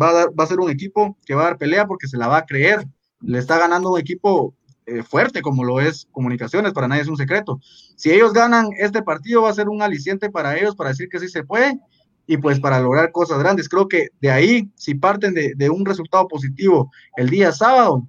[0.00, 2.16] va a, dar, va a ser un equipo que va a dar pelea porque se
[2.16, 2.88] la va a creer.
[3.20, 4.52] Le está ganando un equipo
[4.86, 7.60] eh, fuerte como lo es Comunicaciones, para nadie es un secreto.
[7.94, 11.20] Si ellos ganan este partido, va a ser un aliciente para ellos para decir que
[11.20, 11.78] sí se puede
[12.26, 13.68] y pues para lograr cosas grandes.
[13.68, 18.08] Creo que de ahí, si parten de, de un resultado positivo el día sábado,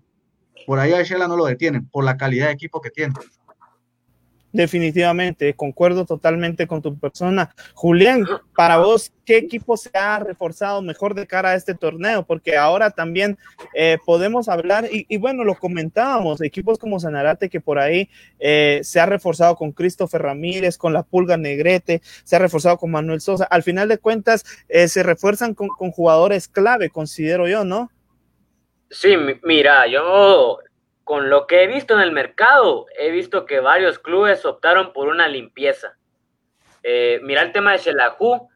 [0.70, 3.16] por ahí a Shela no lo detienen, por la calidad de equipo que tiene.
[4.52, 7.56] Definitivamente, concuerdo totalmente con tu persona.
[7.74, 8.24] Julián,
[8.56, 12.22] para vos, ¿qué equipo se ha reforzado mejor de cara a este torneo?
[12.22, 13.40] Porque ahora también
[13.74, 19.00] eh, podemos hablar, y, bueno, lo comentábamos, equipos como Sanarate que por ahí eh, se
[19.00, 23.46] ha reforzado con Christopher Ramírez, con la Pulga Negrete, se ha reforzado con Manuel Sosa.
[23.46, 27.90] Al final de cuentas, eh, se refuerzan con, con jugadores clave, considero yo, ¿no?
[28.90, 30.60] Sí, mira, yo
[31.04, 35.08] con lo que he visto en el mercado, he visto que varios clubes optaron por
[35.08, 35.98] una limpieza.
[36.84, 38.50] Eh, mira el tema de Shelahu,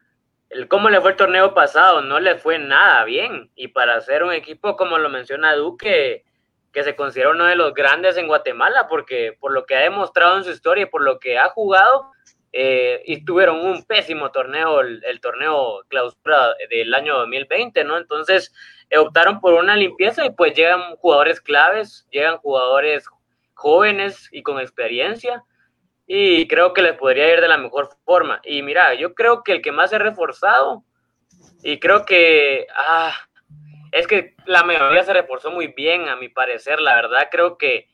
[0.50, 3.52] el cómo le fue el torneo pasado, no le fue nada bien.
[3.56, 6.26] Y para ser un equipo, como lo menciona Duque,
[6.72, 10.38] que se considera uno de los grandes en Guatemala, porque por lo que ha demostrado
[10.38, 12.12] en su historia y por lo que ha jugado,
[12.52, 17.98] eh, y tuvieron un pésimo torneo, el, el, torneo clausura del año 2020, ¿no?
[17.98, 18.54] Entonces,
[18.98, 23.06] optaron por una limpieza y pues llegan jugadores claves, llegan jugadores
[23.54, 25.44] jóvenes y con experiencia
[26.06, 28.42] y creo que les podría ir de la mejor forma.
[28.44, 30.84] Y mira, yo creo que el que más se ha reforzado
[31.64, 33.14] y creo que ah,
[33.92, 37.88] es que la mayoría se reforzó muy bien a mi parecer, la verdad creo que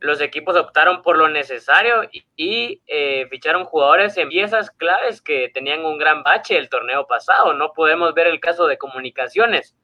[0.00, 5.84] los equipos optaron por lo necesario y, eh, ficharon jugadores en piezas claves que tenían
[5.84, 7.52] un gran bache el torneo pasado.
[7.54, 9.74] No podemos ver el caso de comunicaciones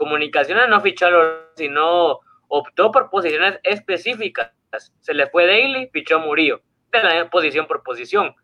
[0.00, 1.08] Comunicaciones no fichó
[1.56, 4.50] sino optó por posiciones específicas.
[4.98, 8.34] Se le fue Daily, fichó Murillo, de la posición por posición.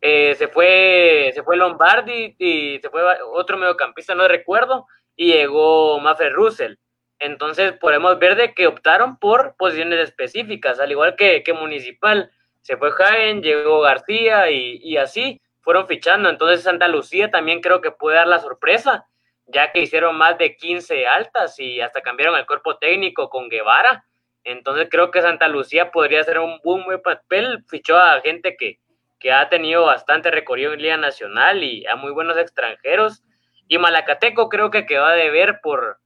[0.00, 3.02] Eh, se fue se fue Lombardi y se fue
[3.34, 6.76] otro mediocampista, no recuerdo, y llegó Maffer Russell.
[7.18, 12.30] Entonces podemos ver de que optaron por posiciones específicas, al igual que, que Municipal.
[12.62, 16.28] Se fue Jaén, llegó García y, y así fueron fichando.
[16.28, 19.08] Entonces Santa Lucía también creo que puede dar la sorpresa
[19.52, 24.04] ya que hicieron más de 15 altas y hasta cambiaron el cuerpo técnico con Guevara.
[24.44, 27.64] Entonces creo que Santa Lucía podría ser un buen, papel.
[27.68, 28.78] Fichó a gente que,
[29.18, 33.22] que ha tenido bastante recorrido en Liga Nacional y a muy buenos extranjeros.
[33.68, 35.98] Y Malacateco creo que quedó a deber por,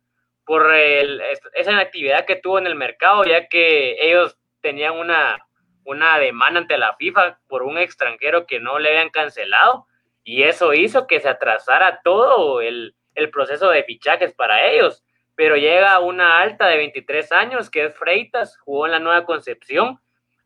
[0.45, 5.39] por esa actividad que tuvo en el mercado, ya que ellos tenían una,
[5.85, 9.87] una demanda ante la FIFA por un extranjero que no le habían cancelado
[10.25, 15.05] y eso hizo que se atrasara todo el, el proceso de fichajes para ellos.
[15.37, 19.99] Pero llega una alta de 23 años que es Freitas, jugó en la Nueva Concepción,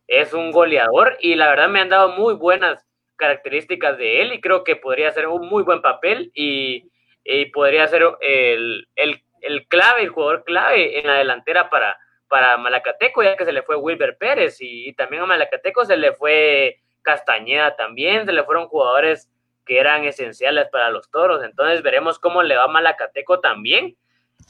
[0.07, 2.83] es un goleador y la verdad me han dado muy buenas
[3.15, 6.89] características de él y creo que podría ser un muy buen papel y,
[7.23, 12.57] y podría ser el, el, el, clave, el jugador clave en la delantera para, para
[12.57, 16.79] Malacateco, ya que se le fue Wilber Pérez y, también a Malacateco se le fue
[17.01, 19.29] Castañeda también, se le fueron jugadores
[19.69, 21.43] que eran esenciales para los toros.
[21.43, 23.95] Entonces veremos cómo le va a Malacateco también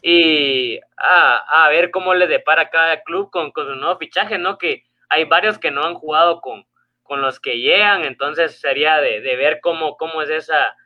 [0.01, 4.57] y a, a ver cómo le depara cada club con, con su nuevo fichaje, ¿no?
[4.57, 6.65] Que hay varios que no han jugado con,
[7.03, 10.77] con los que llegan, entonces sería de, de ver cómo, cómo es esa,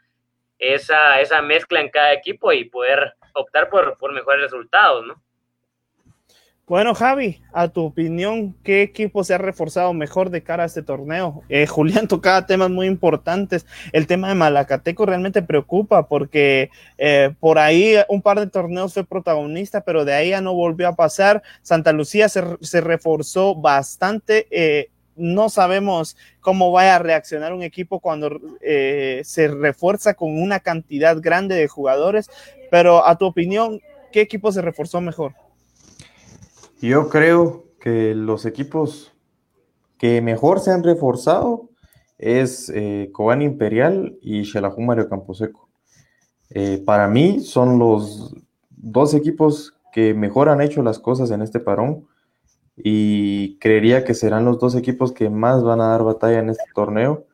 [0.57, 5.21] esa, esa mezcla en cada equipo y poder optar por, por mejores resultados, ¿no?
[6.65, 10.81] Bueno, Javi, a tu opinión, ¿qué equipo se ha reforzado mejor de cara a este
[10.81, 11.43] torneo?
[11.49, 13.65] Eh, Julián tocaba temas muy importantes.
[13.91, 19.03] El tema de Malacateco realmente preocupa porque eh, por ahí un par de torneos fue
[19.03, 21.43] protagonista, pero de ahí ya no volvió a pasar.
[21.63, 24.47] Santa Lucía se, se reforzó bastante.
[24.49, 30.61] Eh, no sabemos cómo vaya a reaccionar un equipo cuando eh, se refuerza con una
[30.61, 32.29] cantidad grande de jugadores,
[32.71, 33.81] pero a tu opinión,
[34.13, 35.42] ¿qué equipo se reforzó mejor?
[36.83, 39.13] Yo creo que los equipos
[39.97, 41.69] que mejor se han reforzado
[42.17, 45.69] es eh, Cobán Imperial y Xelajú Mario Camposeco.
[46.49, 48.35] Eh, para mí son los
[48.69, 52.05] dos equipos que mejor han hecho las cosas en este parón
[52.75, 56.65] y creería que serán los dos equipos que más van a dar batalla en este
[56.75, 57.27] torneo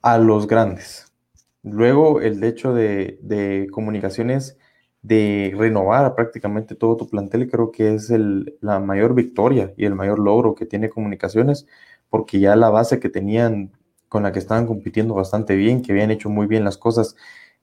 [0.00, 1.12] a los grandes.
[1.62, 4.56] Luego el hecho de, de comunicaciones
[5.06, 8.10] de renovar prácticamente todo tu plantel, creo que es
[8.60, 11.66] la mayor victoria y el mayor logro que tiene Comunicaciones,
[12.10, 13.70] porque ya la base que tenían
[14.08, 17.14] con la que estaban compitiendo bastante bien, que habían hecho muy bien las cosas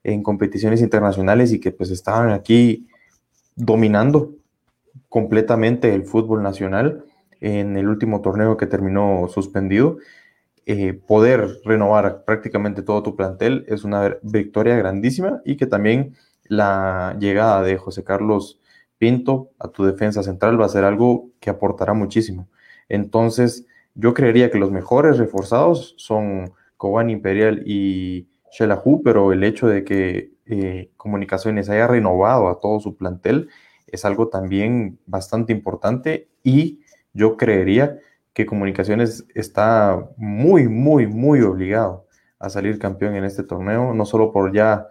[0.06, 2.88] en competiciones internacionales y que pues estaban aquí
[3.58, 4.36] dominando
[5.10, 7.04] completamente el fútbol nacional
[7.42, 9.98] en el último torneo que terminó suspendido.
[10.66, 17.16] Eh, poder renovar prácticamente todo tu plantel es una victoria grandísima y que también la
[17.20, 18.60] llegada de José Carlos
[18.98, 22.48] Pinto a tu defensa central va a ser algo que aportará muchísimo.
[22.88, 29.68] Entonces, yo creería que los mejores reforzados son Cobán Imperial y Shelahu, pero el hecho
[29.68, 33.50] de que eh, Comunicaciones haya renovado a todo su plantel
[33.88, 36.82] es algo también bastante importante y
[37.14, 38.00] yo creería
[38.34, 42.08] que Comunicaciones está muy, muy, muy obligado
[42.40, 44.88] a salir campeón en este torneo, no solo por ya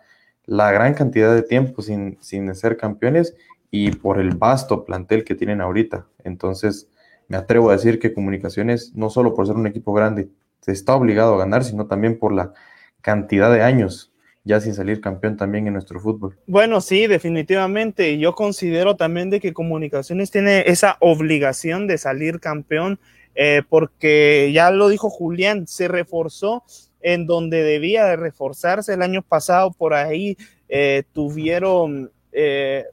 [0.47, 3.35] la gran cantidad de tiempo sin, sin ser campeones
[3.71, 6.07] y por el vasto plantel que tienen ahorita.
[6.25, 6.89] Entonces,
[7.29, 10.29] me atrevo a decir que Comunicaciones, no solo por ser un equipo grande,
[10.61, 12.53] se está obligado a ganar, sino también por la
[13.01, 14.13] cantidad de años
[14.45, 16.37] ya sin salir campeón también en nuestro fútbol.
[16.47, 18.19] Bueno, sí, definitivamente.
[18.19, 22.99] Yo considero también de que Comunicaciones tiene esa obligación de salir campeón,
[23.35, 26.65] eh, porque ya lo dijo Julián, se reforzó
[27.03, 28.95] en donde debía de reforzarse.
[28.95, 30.37] El año pasado, por ahí
[30.69, 32.87] eh, tuvieron, eh,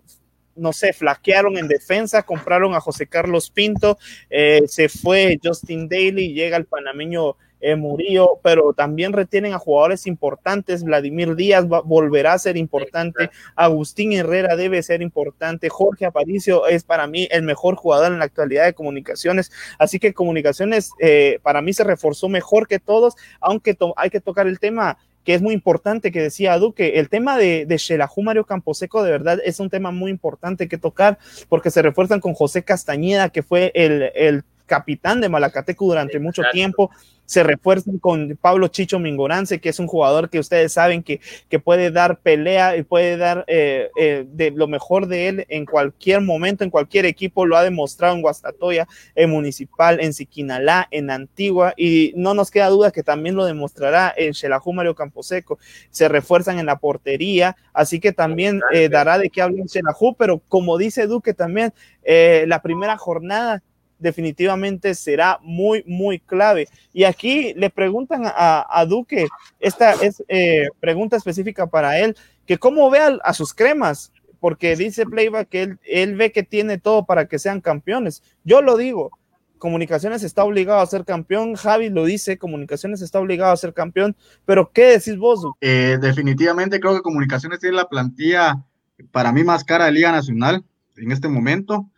[0.56, 3.98] no sé, flaquearon en defensa, compraron a José Carlos Pinto,
[4.30, 10.08] eh, se fue Justin Daly, llega el panameño eh, Murillo, pero también retienen a jugadores
[10.08, 10.84] importantes.
[10.84, 13.30] Vladimir Díaz volverá a ser importante.
[13.56, 15.70] Agustín Herrera debe ser importante.
[15.70, 19.52] Jorge Aparicio es para mí el mejor jugador en la actualidad de comunicaciones.
[19.78, 24.48] Así que comunicaciones eh, para mí se reforzó mejor que todos, aunque hay que tocar
[24.48, 29.04] el tema que es muy importante que decía Duque, el tema de, de Mario Camposeco
[29.04, 31.20] de verdad es un tema muy importante que tocar
[31.50, 36.44] porque se refuerzan con José Castañeda, que fue el, el capitán de Malacateco durante mucho
[36.54, 36.92] tiempo.
[37.26, 41.60] Se refuerzan con Pablo Chicho Mingorance, que es un jugador que ustedes saben que, que
[41.60, 46.22] puede dar pelea y puede dar eh, eh, de lo mejor de él en cualquier
[46.22, 47.46] momento, en cualquier equipo.
[47.46, 52.70] Lo ha demostrado en Guastatoya, en Municipal, en Siquinalá, en Antigua, y no nos queda
[52.70, 55.60] duda que también lo demostrará en Xelajú Mario Camposeco.
[55.92, 60.16] Se refuerzan en la portería, así que también eh, dará de qué hablar en Xelajú,
[60.16, 63.62] pero como dice Duque también, la primera jornada
[64.00, 66.68] definitivamente será muy, muy clave.
[66.94, 69.28] Y aquí le preguntan a, Duque,
[69.60, 75.06] esta es eh, pregunta específica para él, que cómo ve a, sus cremas, porque dice
[75.06, 78.24] Playback que él, ve que tiene todo para que sean campeones.
[78.44, 79.12] Yo lo digo,
[79.58, 84.16] Comunicaciones está obligado a ser campeón, Javi lo dice, Comunicaciones está obligado a ser campeón,
[84.46, 85.46] pero ¿qué decís vos?
[85.60, 88.64] Eh, definitivamente creo que Comunicaciones tiene la plantilla
[89.12, 90.64] para mí más cara de Liga Nacional
[90.98, 91.90] en este momento.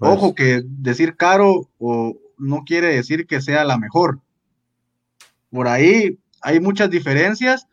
[0.00, 4.18] Pues Ojo que decir caro o no quiere decir que sea la mejor.
[5.50, 7.66] Por ahí hay muchas diferencias,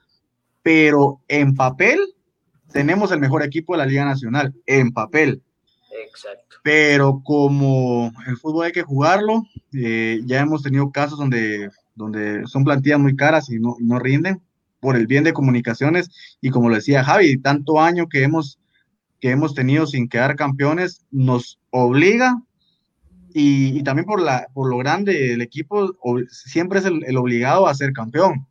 [0.62, 2.02] pero en papel
[2.74, 5.42] tenemos el mejor equipo de la Liga Nacional, en papel.
[6.06, 6.58] Exacto.
[6.64, 12.66] Pero como el fútbol hay que jugarlo, eh, ya hemos tenido casos donde, donde son
[12.66, 14.42] plantillas muy caras y no, no rinden
[14.82, 16.10] por el bien de comunicaciones.
[16.42, 18.60] Y como lo decía Javi, tanto año que hemos,
[19.20, 22.36] que hemos tenido sin quedar campeones nos obliga
[23.34, 25.94] y, también por, la, por lo grande del equipo,
[26.30, 28.48] siempre es el, obligado a ser campeón.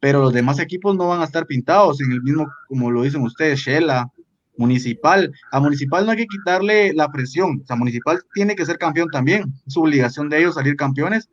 [0.00, 3.22] Pero los demás equipos no van a estar pintados en el mismo, como lo dicen
[3.22, 4.12] ustedes, Shela,
[4.58, 5.32] Municipal.
[5.50, 7.60] A Municipal no hay que quitarle la presión.
[7.62, 9.54] O sea, Municipal tiene que ser campeón también.
[9.66, 11.30] Es obligación de ellos salir campeones.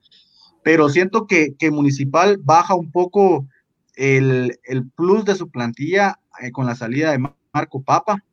[0.64, 3.48] Pero siento que, que Municipal baja un poco
[3.96, 8.24] el, el, plus de su plantilla eh, con la salida de Marco Papa.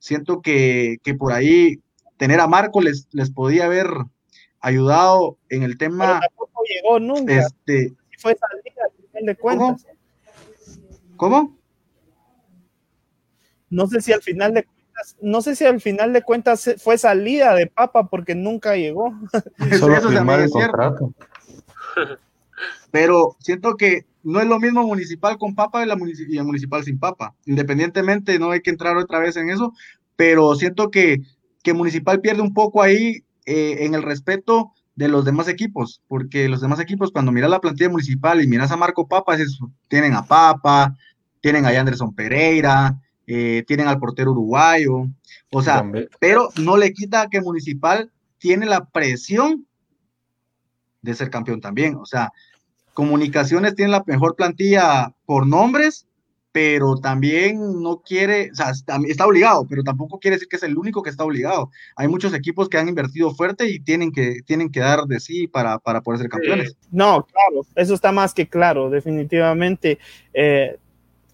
[0.00, 1.80] Siento que, que por ahí
[2.16, 3.86] tener a Marco les, les podía haber
[4.58, 6.06] ayudado en el tema.
[6.06, 7.38] Pero tampoco llegó nunca.
[7.38, 9.86] Este, fue salida, al final de cuentas.
[11.16, 11.42] ¿Cómo?
[11.42, 11.58] ¿Cómo?
[13.68, 16.98] No sé si al final de cuentas, no sé si al final de cuentas fue
[16.98, 19.14] salida de Papa porque nunca llegó.
[19.78, 20.72] Solo Eso también es cierto.
[20.72, 21.14] contrato.
[22.90, 25.96] Pero siento que no es lo mismo municipal con papa y, la
[26.28, 27.34] y el municipal sin papa.
[27.46, 29.72] Independientemente, no hay que entrar otra vez en eso,
[30.16, 31.20] pero siento que,
[31.62, 36.48] que municipal pierde un poco ahí eh, en el respeto de los demás equipos, porque
[36.48, 39.36] los demás equipos, cuando miras la plantilla municipal y miras a Marco Papa,
[39.88, 40.94] tienen a Papa,
[41.40, 45.06] tienen a Anderson Pereira, eh, tienen al portero uruguayo,
[45.52, 46.08] o sea, También.
[46.18, 49.66] pero no le quita que Municipal tiene la presión
[51.02, 51.96] de ser campeón también.
[51.96, 52.32] O sea,
[52.94, 56.06] Comunicaciones tiene la mejor plantilla por nombres,
[56.52, 60.76] pero también no quiere, o sea, está, obligado, pero tampoco quiere decir que es el
[60.76, 61.70] único que está obligado.
[61.96, 65.46] Hay muchos equipos que han invertido fuerte y tienen que, tienen que dar de sí
[65.46, 66.76] para, para poder ser campeones.
[66.90, 69.98] No, claro, eso está más que claro, definitivamente.
[70.34, 70.76] Eh,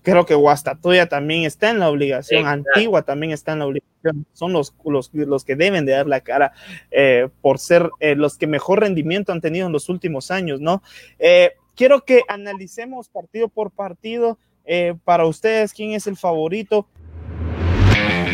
[0.07, 2.69] creo que Guastatoya también está en la obligación, Exacto.
[2.75, 4.25] Antigua también está en la obligación.
[4.33, 6.53] Son los, los, los que deben de dar la cara
[6.93, 10.81] eh, por ser eh, los que mejor rendimiento han tenido en los últimos años, ¿no?
[11.19, 14.39] Eh, quiero que analicemos partido por partido.
[14.65, 16.87] Eh, para ustedes, ¿quién es el favorito?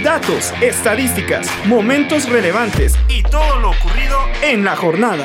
[0.05, 5.25] Datos, estadísticas, momentos relevantes y todo lo ocurrido en la jornada.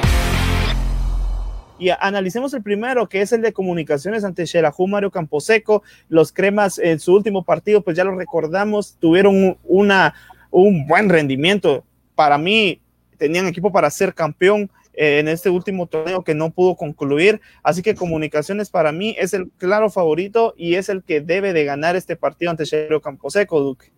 [1.79, 5.83] Y analicemos el primero, que es el de comunicaciones ante Xelajú Mario Camposeco.
[6.09, 10.15] Los cremas en su último partido, pues ya lo recordamos, tuvieron una,
[10.49, 11.83] un buen rendimiento.
[12.15, 12.81] Para mí,
[13.17, 17.41] tenían equipo para ser campeón eh, en este último torneo que no pudo concluir.
[17.61, 21.65] Así que comunicaciones para mí es el claro favorito y es el que debe de
[21.65, 23.91] ganar este partido ante Xelajú Camposeco, Duque.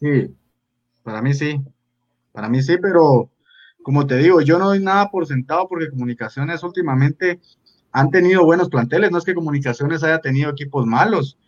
[0.00, 0.32] Sí,
[1.02, 1.60] para mí sí,
[2.30, 3.30] para mí sí, pero
[3.84, 7.38] como te digo, yo no doy nada por sentado porque Comunicaciones últimamente
[7.92, 11.38] han tenido buenos planteles, no es que Comunicaciones haya tenido equipos malos,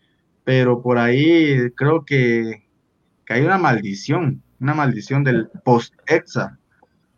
[0.45, 2.62] pero por ahí creo que,
[3.24, 6.59] que hay una maldición, una maldición del post-EXA,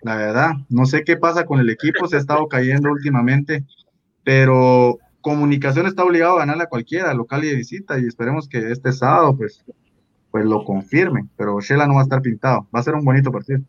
[0.03, 3.67] la verdad, no sé qué pasa con el equipo, se ha estado cayendo últimamente,
[4.25, 8.71] pero Comunicaciones está obligado a ganarle a cualquiera, local y de visita, y esperemos que
[8.71, 9.65] este sábado, pues,
[10.31, 13.33] pues lo confirmen, pero Shela no va a estar pintado, va a ser un bonito
[13.33, 13.61] partido.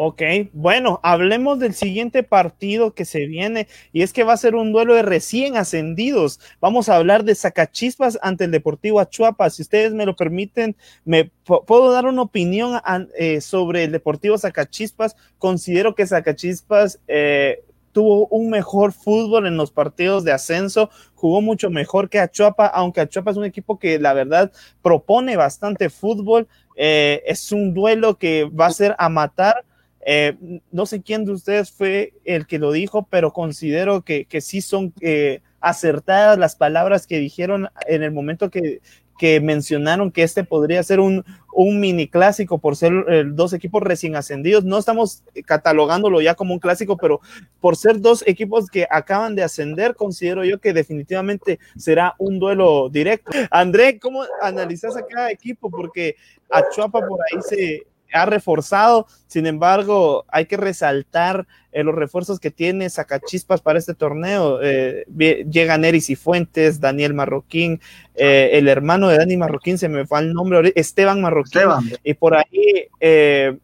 [0.00, 0.22] Ok,
[0.52, 4.70] bueno, hablemos del siguiente partido que se viene y es que va a ser un
[4.70, 6.38] duelo de recién ascendidos.
[6.60, 9.50] Vamos a hablar de Zacachispas ante el Deportivo Achuapa.
[9.50, 12.80] Si ustedes me lo permiten, me puedo dar una opinión
[13.18, 15.16] eh, sobre el Deportivo Zacachispas.
[15.36, 21.70] Considero que Zacachispas eh, tuvo un mejor fútbol en los partidos de ascenso, jugó mucho
[21.70, 26.46] mejor que Achuapa, aunque Achuapa es un equipo que la verdad propone bastante fútbol.
[26.76, 29.64] Eh, es un duelo que va a ser a matar.
[30.10, 34.40] Eh, no sé quién de ustedes fue el que lo dijo, pero considero que, que
[34.40, 38.80] sí son eh, acertadas las palabras que dijeron en el momento que,
[39.18, 43.82] que mencionaron que este podría ser un, un mini clásico por ser eh, dos equipos
[43.82, 44.64] recién ascendidos.
[44.64, 47.20] No estamos catalogándolo ya como un clásico, pero
[47.60, 52.88] por ser dos equipos que acaban de ascender, considero yo que definitivamente será un duelo
[52.88, 53.30] directo.
[53.50, 55.68] André, ¿cómo analizas a cada equipo?
[55.68, 56.16] Porque
[56.48, 62.50] Achuapa por ahí se ha reforzado, sin embargo, hay que resaltar eh, los refuerzos que
[62.50, 64.60] tiene Sacachispas para este torneo.
[64.62, 65.04] Eh,
[65.50, 67.80] llegan Eris y Fuentes, Daniel Marroquín,
[68.14, 71.84] eh, el hermano de Dani Marroquín, se me fue el nombre, Esteban Marroquín, Esteban.
[72.02, 73.58] y por ahí eh,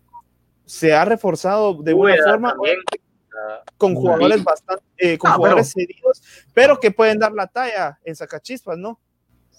[0.67, 2.51] se ha reforzado de Uy, una forma.
[2.53, 2.77] también.
[3.77, 6.23] con jugadores bastante, eh, con jugadores cedidos,
[6.53, 9.01] pero que pueden dar la talla en Sacachispas, ¿no?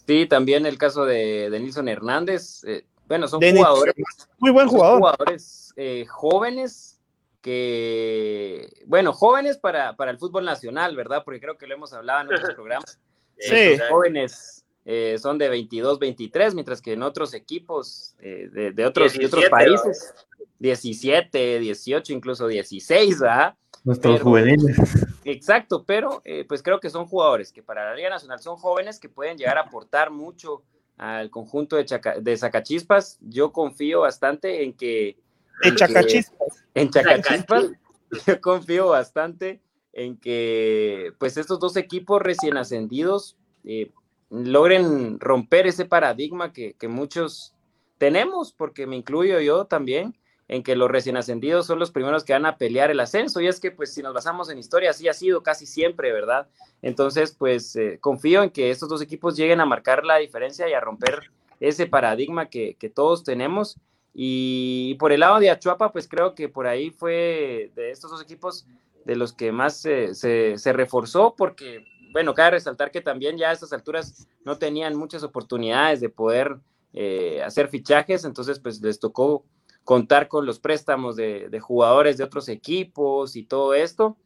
[0.07, 2.63] Sí, también el caso de, de Nilson Hernández.
[2.65, 3.95] Eh, bueno, son jugadores.
[4.39, 4.99] Muy buen jugador.
[4.99, 6.99] Jugadores eh, jóvenes
[7.41, 11.23] que, bueno, jóvenes para, para, el fútbol nacional, ¿verdad?
[11.23, 12.99] Porque creo que lo hemos hablado en otros programas.
[13.37, 13.77] Sí.
[13.89, 19.25] jóvenes eh, son de 22, 23, mientras que en otros equipos de, de, otros, de
[19.25, 20.13] otros países,
[20.59, 23.55] 17, 18, incluso 16, ¿verdad?
[23.83, 24.77] Nuestros juveniles.
[25.25, 28.99] Exacto, pero eh, pues creo que son jugadores que para la Liga Nacional son jóvenes
[28.99, 30.63] que pueden llegar a aportar mucho
[30.97, 33.17] al conjunto de, Chaca, de Zacachispas.
[33.21, 35.17] Yo confío bastante en que...
[35.61, 36.65] En, Chacachispas.
[36.73, 37.71] en Chacachispas.
[38.27, 39.61] Yo confío bastante
[39.93, 43.91] en que pues estos dos equipos recién ascendidos eh,
[44.29, 47.55] logren romper ese paradigma que, que muchos
[47.97, 50.15] tenemos, porque me incluyo yo también,
[50.47, 53.41] en que los recién ascendidos son los primeros que van a pelear el ascenso.
[53.41, 56.47] Y es que, pues, si nos basamos en historia, así ha sido casi siempre, ¿verdad?
[56.81, 60.73] Entonces, pues, eh, confío en que estos dos equipos lleguen a marcar la diferencia y
[60.73, 63.77] a romper ese paradigma que, todos tenemos.
[64.13, 68.21] Y por el lado de Achuapa, pues creo que por ahí fue de estos dos
[68.21, 68.65] equipos
[69.03, 73.73] de los que más se, reforzó, porque, bueno, cabe resaltar que también ya a estas
[73.73, 76.57] alturas no tenían muchas oportunidades de poder
[76.93, 79.43] eh, hacer fichajes, entonces pues les tocó
[79.85, 84.17] contar con los préstamos de, jugadores de otros equipos y todo esto.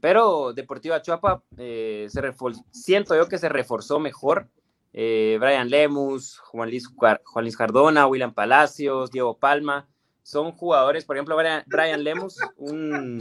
[0.00, 2.34] Pero Deportiva Chuapa eh, se
[2.70, 4.48] siento yo que se reforzó mejor.
[4.92, 9.86] Eh, Brian Lemus, Juan Luis, Juan Luis Cardona, William Palacios, Diego Palma,
[10.22, 13.20] son jugadores, por ejemplo, Brian, Lemus, un,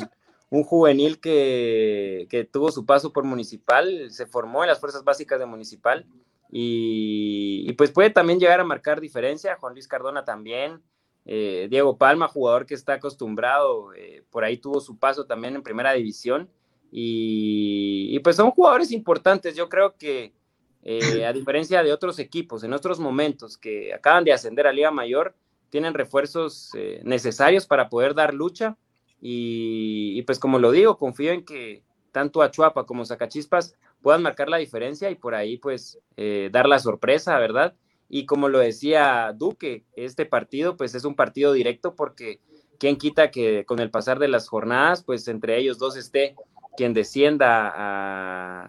[0.50, 5.46] juvenil que, que, tuvo su paso por Municipal, se formó en las fuerzas básicas de
[5.46, 6.08] Municipal
[6.50, 9.58] y, y pues puede también llegar a marcar diferencia.
[9.60, 10.82] Juan Luis Cardona también,
[11.26, 15.64] eh, Diego Palma, jugador que está acostumbrado, eh, por ahí tuvo su paso también en
[15.64, 16.50] primera división.
[16.92, 19.56] Y, pues son jugadores importantes.
[19.56, 20.34] Yo creo que
[20.84, 24.92] eh, a diferencia de otros equipos en otros momentos que acaban de ascender a Liga
[24.92, 25.36] Mayor,
[25.70, 26.72] tienen refuerzos
[27.04, 28.78] necesarios para poder dar lucha.
[29.20, 34.58] Y, pues como lo digo, confío en que tanto Achuapa como Zacachispas puedan marcar la
[34.58, 36.00] diferencia y por ahí pues
[36.52, 37.76] dar la sorpresa, ¿verdad?
[38.10, 42.40] Y como lo decía Duque, este partido pues es un partido directo porque
[42.78, 46.36] quién quita que con el pasar de las jornadas pues entre ellos dos esté
[46.76, 47.72] quien descienda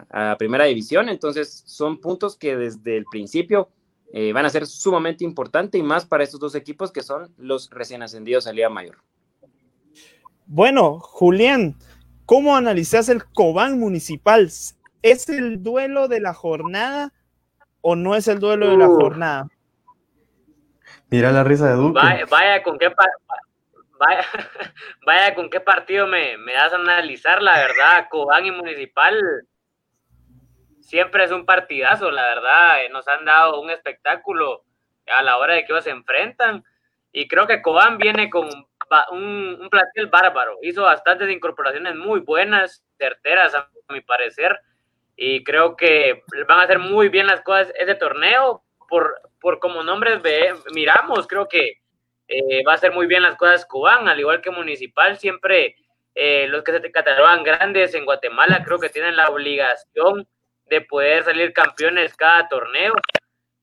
[0.09, 1.09] a, primera división.
[1.09, 3.69] Entonces son puntos que desde el principio
[4.13, 7.69] eh, van a ser sumamente importantes y más para estos dos equipos que son los
[7.69, 8.97] recién ascendidos a Liga Mayor.
[10.45, 11.75] Bueno, Julián,
[12.25, 14.49] ¿cómo analizas el Cobán Municipal?
[15.01, 17.13] ¿Es el duelo de la jornada
[17.81, 19.47] o no es el duelo de la jornada?
[21.09, 21.99] Mira la risa de Duque.
[22.29, 24.25] Vaya, con qué vaya,
[25.05, 28.07] vaya, con qué partido me, me das a analizar, la verdad.
[28.09, 29.47] Cobán y Municipal
[30.81, 32.83] siempre es un partidazo, la verdad.
[32.83, 34.63] Eh, nos han dado un espectáculo
[35.07, 36.63] a la hora de que ellos se enfrentan.
[37.13, 38.49] Y creo que Cobán viene con
[39.11, 40.57] un, un plantel bárbaro.
[40.61, 44.59] Hizo bastantes incorporaciones muy buenas, certeras, a mi parecer
[45.17, 48.63] y creo que van a hacer muy bien las cosas ese torneo.
[48.87, 51.81] Por, por como nombres ve, miramos, creo que
[52.27, 55.75] eh, va a hacer muy bien las cosas Cubán, al igual que Municipal, siempre
[56.15, 60.27] eh, los que se catalogan grandes en Guatemala creo que tienen la obligación
[60.65, 62.93] de poder salir campeones cada torneo.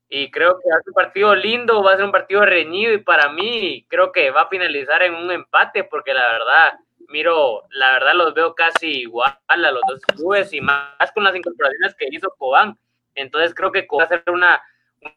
[0.07, 2.93] Y creo que va a ser un partido lindo, va a ser un partido reñido
[2.93, 6.73] y para mí creo que va a finalizar en un empate porque la verdad
[7.09, 11.35] miro, la verdad los veo casi igual a los dos clubes y más con las
[11.35, 12.77] incorporaciones que hizo Cobán.
[13.15, 14.61] Entonces creo que va a ser una,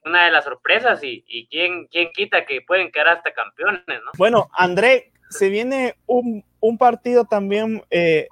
[0.05, 4.11] una de las sorpresas y, y quién, quién quita que pueden quedar hasta campeones, ¿no?
[4.16, 8.28] Bueno, André, se viene un, un partido también eh,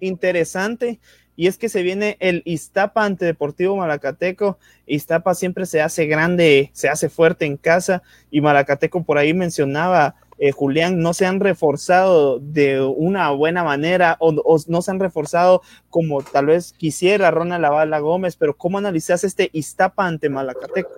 [0.00, 1.00] interesante
[1.36, 4.58] y es que se viene el Iztapa ante Deportivo Malacateco.
[4.86, 10.16] Iztapa siempre se hace grande, se hace fuerte en casa y Malacateco por ahí mencionaba
[10.42, 15.60] eh, Julián, no se han reforzado de una buena manera o, no se han reforzado
[15.90, 20.90] como tal vez quisiera Ronald Lavala Gómez, pero ¿cómo analizas este Iztapa ante Malacateco?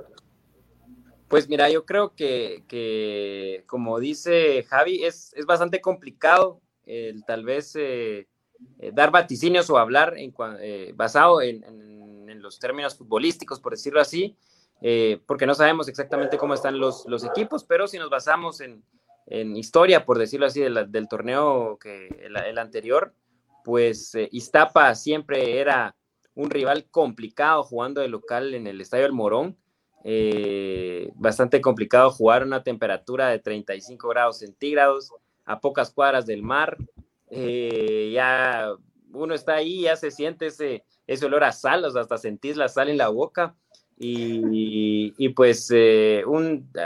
[1.26, 8.28] Pues mira, yo creo que, como dice Javi, es, bastante complicado el tal vez eh,
[8.78, 10.14] eh, dar vaticinios o hablar
[10.94, 11.64] basado en,
[12.40, 14.36] los términos futbolísticos, por decirlo así,
[15.26, 18.82] porque no sabemos exactamente cómo están los, los equipos, pero si nos basamos en,
[19.32, 23.14] en historia, por decirlo así, del torneo que el, anterior,
[23.64, 25.96] pues eh, Iztapa siempre era
[26.34, 29.56] un rival complicado jugando de local en el Estadio El Morón.
[30.04, 35.10] Eh, bastante complicado jugar a una temperatura de 35 grados centígrados
[35.46, 36.76] a pocas cuadras del mar.
[37.30, 38.68] eh, ya
[39.14, 40.84] uno está ahí, ya se siente ese,
[41.24, 43.54] olor a sal, o hasta sentís la sal en la boca.
[43.98, 46.22] Y, pues, eh,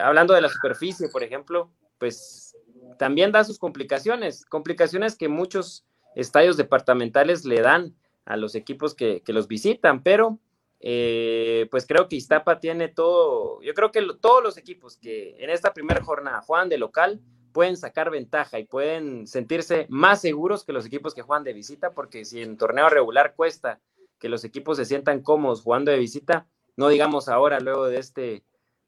[0.01, 2.57] hablando de la superficie, por ejemplo, pues
[2.99, 5.84] también da sus complicaciones, complicaciones que muchos
[6.14, 7.94] estadios departamentales le dan
[8.24, 10.38] a los equipos que, que los visitan, pero
[10.80, 15.51] eh, pues creo que Iztapa tiene todo, yo creo que todos los equipos que en
[15.51, 17.20] esta primera jornada juegan de local
[17.53, 21.92] pueden sacar ventaja y pueden sentirse más seguros que los equipos que juegan de visita,
[21.92, 23.80] porque si en torneo regular cuesta
[24.18, 28.44] que los equipos se sientan cómodos jugando de visita, no digamos ahora luego de este,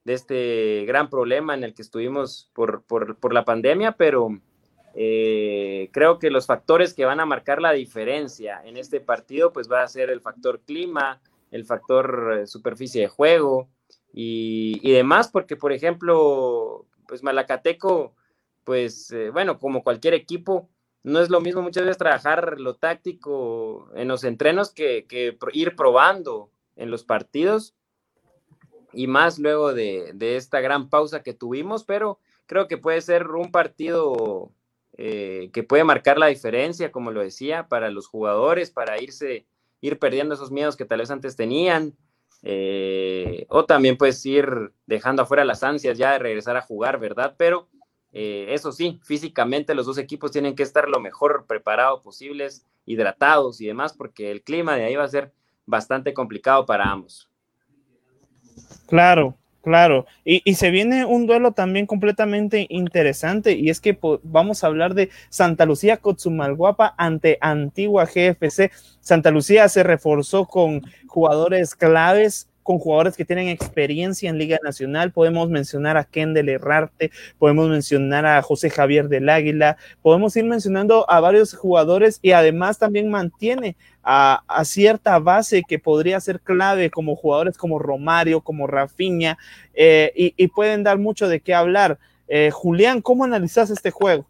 [0.09, 4.30] de este gran problema en el que estuvimos por, por, la pandemia, pero
[4.94, 9.70] eh, creo que los factores que van a marcar la diferencia en este partido, pues
[9.70, 13.68] va a ser el factor clima, el factor eh, superficie de juego
[14.11, 18.14] y, y demás, porque por ejemplo, pues Malacateco,
[18.64, 20.70] pues eh, bueno, como cualquier equipo,
[21.02, 25.76] no es lo mismo muchas veces trabajar lo táctico en los entrenos que, que ir
[25.76, 27.74] probando en los partidos
[28.93, 33.28] y más luego de, de, esta gran pausa que tuvimos, pero creo que puede ser
[33.30, 34.51] un partido
[34.97, 39.47] eh, que puede marcar la diferencia, como lo decía, para los jugadores, para irse
[39.80, 41.95] ir perdiendo esos miedos que tal vez antes tenían,
[42.43, 47.34] eh, o también pues ir dejando afuera las ansias ya de regresar a jugar, ¿verdad?
[47.36, 47.68] Pero
[48.12, 53.61] eh, eso sí, físicamente los dos equipos tienen que estar lo mejor preparados posibles, hidratados
[53.61, 55.32] y demás, porque el clima de ahí va a ser
[55.66, 57.28] bastante complicado para ambos.
[58.86, 59.34] Claro,
[59.68, 64.94] Claro, y, se viene un duelo también completamente interesante y es que vamos a hablar
[64.94, 68.70] de Santa Lucía Cotzumalguapa ante Antigua GFC.
[69.00, 75.11] Santa Lucía se reforzó con jugadores claves con jugadores que tienen experiencia en Liga Nacional.
[75.11, 81.11] Podemos mencionar a Kendall Herrarte, podemos mencionar a José Javier del Águila, podemos ir mencionando
[81.11, 83.74] a varios jugadores y además también mantiene
[84.11, 89.36] a, cierta base que podría ser clave como jugadores como Romario, como Rafiña,
[89.74, 91.98] eh, y, pueden dar mucho de qué hablar.
[92.26, 94.26] Eh, Julián, ¿cómo analizas este juego?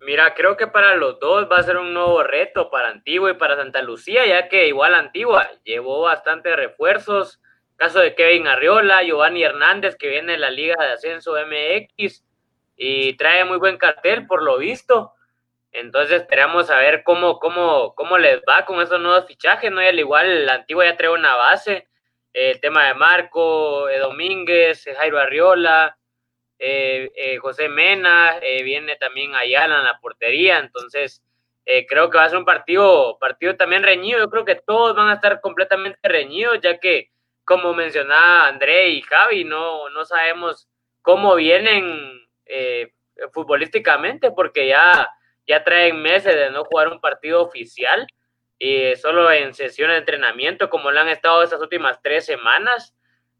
[0.00, 3.34] Mira, creo que para los dos va a ser un nuevo reto para Antigua y
[3.34, 7.40] para Santa Lucía, ya que igual Antigua llevó bastantes refuerzos.
[7.76, 12.24] Caso de Kevin Arriola, Giovanni Hernández, que viene de la Liga de Ascenso MX
[12.76, 15.12] y trae muy buen cartel por lo visto.
[15.72, 19.82] Entonces esperamos a ver cómo, cómo, cómo les va con esos nuevos fichajes, ¿no?
[19.82, 21.88] Y al igual la Antigua ya trae una base.
[22.32, 25.98] El tema de Marco, eh, Domínguez, Jairo Arriola,
[26.58, 31.22] eh, eh, José Mena, eh, viene también Ayala en la portería, entonces
[31.86, 35.10] creo que va a ser un partido, partido también reñido, yo creo que todos van
[35.10, 37.10] a estar completamente reñidos, ya que
[37.44, 40.66] como mencionaba André y Javi, no, no sabemos
[41.02, 42.26] cómo vienen
[43.34, 45.10] futbolísticamente, porque ya,
[45.48, 48.06] ya traen meses de no jugar un partido oficial,
[48.58, 52.94] y solo en sesiones de entrenamiento, como lo han estado estas últimas tres semanas,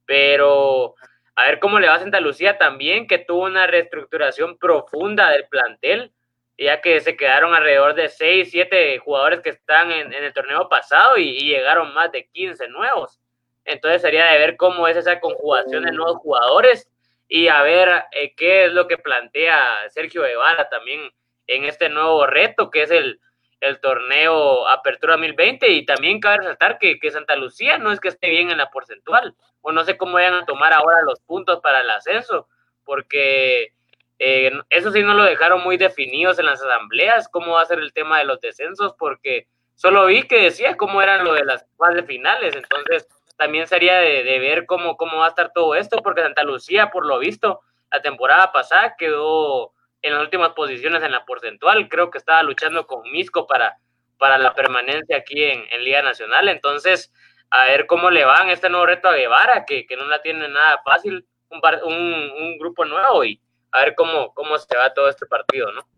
[0.06, 0.94] pero
[1.34, 5.46] a ver cómo le va a Santa Lucía también, que tuvo una reestructuración profunda del
[5.48, 6.12] plantel,
[6.56, 11.16] ya que se quedaron alrededor de 6, 7 jugadores que están en, el torneo pasado
[11.16, 13.20] y, llegaron más de 15 nuevos.
[13.64, 16.88] Entonces sería de ver cómo es esa conjugación de nuevos jugadores
[17.28, 21.12] y a ver eh, qué es lo que plantea Sergio Guevara también
[21.48, 23.20] en este nuevo reto, que es el,
[23.60, 28.08] el torneo Apertura 2020 y también cabe resaltar que, que, Santa Lucía no es que
[28.08, 29.34] esté bien en la porcentual.
[29.62, 32.46] O no sé cómo vayan a tomar ahora los puntos para el ascenso
[32.84, 33.72] porque
[34.18, 37.78] eh, eso sí no lo dejaron muy definidos en las asambleas cómo va a ser
[37.78, 41.66] el tema de los descensos porque solo vi que decía cómo eran lo de las
[41.76, 42.54] fases finales.
[42.54, 46.44] Entonces también sería de, de ver cómo, cómo va a estar todo esto porque Santa
[46.44, 49.72] Lucía por lo visto la temporada pasada quedó
[50.02, 51.88] en las últimas posiciones en la porcentual.
[51.88, 53.78] Creo que estaba luchando con Misco para,
[54.18, 56.48] para la permanencia aquí en, Liga Nacional.
[56.48, 57.12] Entonces,
[57.50, 60.80] a ver cómo le van este nuevo reto a Guevara, que, no la tiene nada
[60.84, 63.40] fácil, un, un, grupo nuevo y
[63.72, 65.88] a ver cómo, cómo se va todo este partido, ¿no?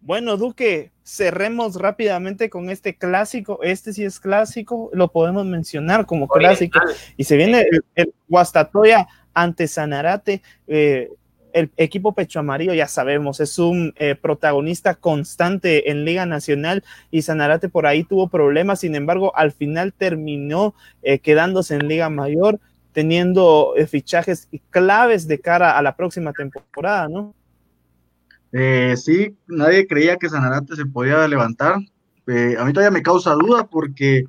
[0.00, 3.60] Bueno, Duque, cerremos rápidamente con este clásico.
[3.62, 6.78] Este sí es clásico, lo podemos mencionar como clásico.
[7.16, 10.42] Y se viene el, el Guastatoya ante Sanarate.
[10.66, 11.08] Eh,
[11.58, 17.22] el equipo Pecho Amarillo, ya sabemos, es un eh, protagonista constante en Liga Nacional y
[17.22, 22.60] Sanarate por ahí tuvo problemas, sin embargo, al final terminó eh, quedándose en Liga Mayor,
[22.92, 27.34] teniendo eh, fichajes claves de cara a la próxima temporada, ¿no?
[28.96, 31.74] sí, nadie creía que Sanarate se podía levantar.
[31.74, 34.24] a mí todavía me causa duda porque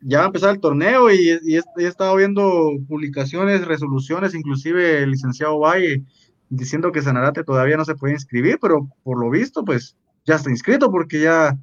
[0.00, 5.58] ya va a empezar el torneo y, he, estado viendo publicaciones, resoluciones, inclusive el licenciado
[5.58, 6.02] Valle
[6.48, 10.50] diciendo que Sanarate todavía no se puede inscribir, pero por lo visto, pues ya está
[10.50, 11.56] inscrito porque ya,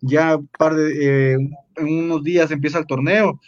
[0.00, 1.38] ya par de, eh,
[1.76, 3.40] en unos días empieza el torneo.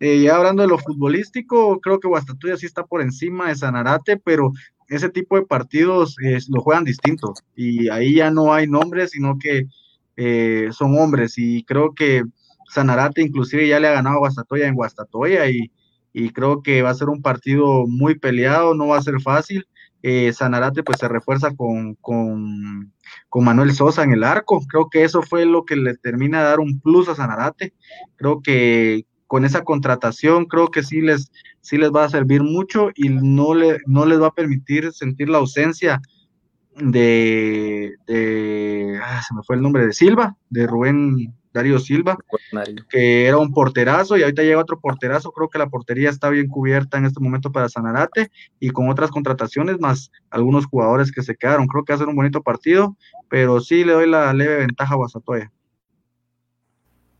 [0.00, 4.16] Eh, ya hablando de lo futbolístico, creo que Guastatoya sí está por encima de Sanarate,
[4.16, 4.52] pero
[4.88, 6.16] ese tipo de partidos
[6.48, 9.66] lo juegan distintos y ahí ya no hay nombres, sino que
[10.16, 12.22] eh, son hombres y creo que
[12.70, 15.70] Sanarate inclusive ya le ha ganado a Guastatoya en Guastatoya y,
[16.12, 19.66] y creo que va a ser un partido muy peleado, no va a ser fácil.
[20.02, 22.92] Eh, Sanarate pues se refuerza con, con,
[23.28, 24.60] con, Manuel Sosa en el arco.
[24.68, 27.74] Creo que eso fue lo que le termina de dar un plus a Sanarate.
[28.16, 31.30] Creo que con esa contratación creo que sí les,
[31.60, 35.28] sí les va a servir mucho y no, le, no les va a permitir sentir
[35.28, 36.00] la ausencia
[36.76, 37.94] de,
[39.02, 42.16] ah, se me fue el nombre de Silva, de Rubén Darío Silva,
[42.88, 45.32] que era un porterazo y ahorita llega otro porterazo.
[45.32, 48.30] Creo que la portería está bien cubierta en este momento para Sanarate
[48.60, 51.66] y con otras contrataciones más algunos jugadores que se quedaron.
[51.66, 52.96] Creo que va a ser un bonito partido,
[53.28, 55.52] pero sí le doy la leve ventaja a Guasatoya.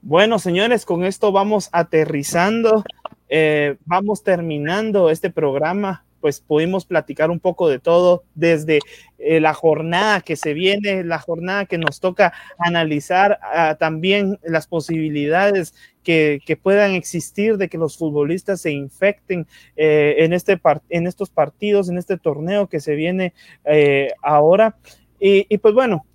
[0.01, 2.84] Bueno, señores, con esto vamos aterrizando,
[3.28, 8.81] eh, vamos terminando este programa pues pudimos platicar un poco de todo desde
[9.19, 14.66] eh, la jornada que se viene, la jornada que nos toca analizar ah, también las
[14.66, 19.47] posibilidades que, puedan existir de que los futbolistas se infecten
[19.77, 20.59] eh, en, este
[20.89, 24.77] en estos partidos, en este torneo que se viene eh, ahora.
[25.21, 26.07] Y, pues bueno,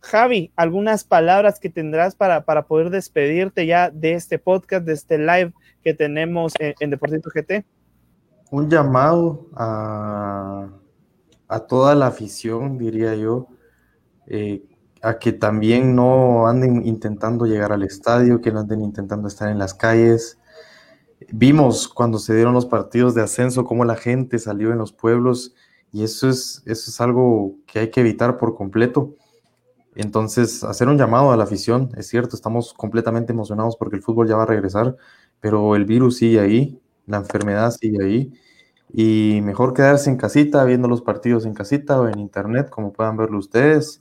[0.00, 5.18] Javi, algunas palabras que tendrás para, para poder despedirte ya de este podcast, de este
[5.18, 5.52] live
[5.82, 7.64] que tenemos en, en Deportito GT
[8.52, 10.68] un llamado a,
[11.68, 13.48] toda la afición, diría yo,
[14.26, 14.62] eh,
[15.00, 19.58] a que también no anden intentando llegar al estadio, que no anden intentando estar en
[19.58, 20.38] las calles.
[21.32, 25.54] Vimos cuando se dieron los partidos de ascenso cómo la gente salió en los pueblos
[25.90, 29.14] y eso es, eso es algo que hay que evitar por completo.
[29.94, 34.28] Entonces, hacer un llamado a la afición, es cierto, estamos completamente emocionados porque el fútbol
[34.28, 34.96] ya va a regresar,
[35.40, 38.32] pero el virus sigue ahí, la enfermedad sigue ahí
[38.92, 43.16] y mejor quedarse en casita viendo los partidos en casita o en internet como puedan
[43.16, 44.00] verlo ustedes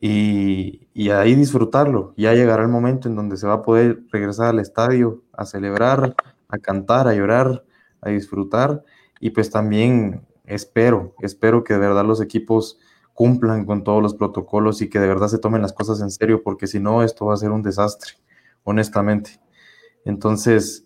[0.00, 2.12] y, y, ahí disfrutarlo.
[2.18, 6.14] Ya llegará el momento en donde se va a poder regresar al estadio a celebrar,
[6.48, 7.64] a cantar, a llorar,
[8.02, 8.84] a disfrutar
[9.20, 12.78] y pues también espero, espero que de verdad los equipos
[13.14, 16.42] cumplan con todos los protocolos y que de verdad se tomen las cosas en serio
[16.42, 18.12] porque si no esto va a ser un desastre,
[18.62, 19.40] honestamente.
[20.04, 20.85] Entonces,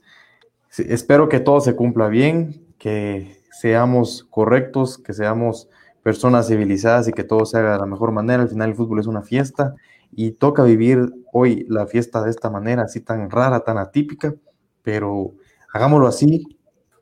[0.78, 5.68] espero que todo se cumpla bien, que seamos correctos, que seamos
[6.02, 8.42] personas civilizadas y que todo se haga de la mejor manera.
[8.42, 9.74] Al final el fútbol es una fiesta
[10.12, 14.34] y toca vivir hoy la fiesta de esta manera, así tan rara, tan atípica,
[14.82, 15.34] pero
[15.72, 16.58] hagámoslo así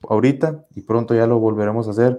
[0.09, 2.19] ahorita y pronto ya lo volveremos a hacer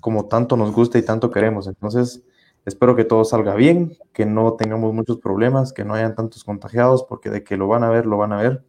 [0.00, 1.66] como tanto nos gusta y tanto queremos.
[1.66, 2.22] Entonces,
[2.64, 7.04] espero que todo salga bien, que no tengamos muchos problemas, que no hayan tantos contagiados,
[7.08, 8.64] porque de que lo van a ver, lo van a ver.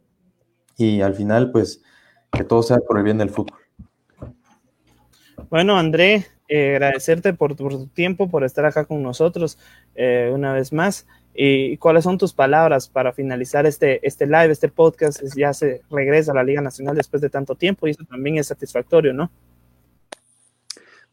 [0.78, 1.84] Y al final, pues,
[2.32, 3.60] que todo sea por el bien del fútbol.
[5.50, 9.58] Bueno, André, eh, agradecerte por, tu tiempo, por estar acá con nosotros
[9.96, 11.08] eh, una vez más.
[11.34, 15.22] ¿Y cuáles son tus palabras para finalizar este, este live, este podcast?
[15.36, 18.48] Ya se regresa a la Liga Nacional después de tanto tiempo y eso también es
[18.48, 19.32] satisfactorio, ¿no?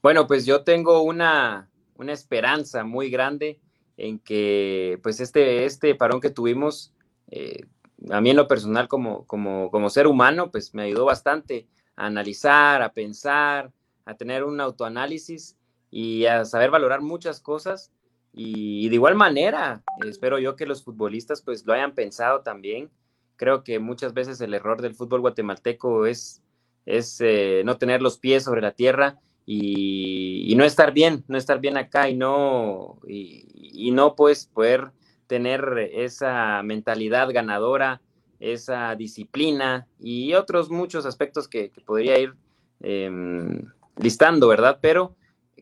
[0.03, 3.61] Bueno, pues yo tengo una, una esperanza muy grande
[3.97, 6.93] en que pues este, este parón que tuvimos,
[7.31, 7.65] eh,
[8.11, 11.67] a mí en lo personal como, como, como ser humano, pues me ayudó bastante
[11.97, 13.73] a analizar, a pensar,
[14.05, 15.57] a tener un autoanálisis
[15.91, 17.93] y a saber valorar muchas cosas.
[18.33, 22.91] Y, de igual manera, espero yo que los futbolistas pues lo hayan pensado también.
[23.37, 26.43] Creo que muchas veces el error del fútbol guatemalteco es,
[26.85, 31.61] es eh, no tener los pies sobre la tierra y, no estar bien, no estar
[31.61, 34.91] bien acá y no, y, no pues poder
[35.27, 38.01] tener esa mentalidad ganadora,
[38.41, 42.35] esa disciplina y otros muchos aspectos que, podría ir
[42.81, 43.63] em,
[43.97, 44.79] listando, ¿verdad?
[44.81, 45.17] Pero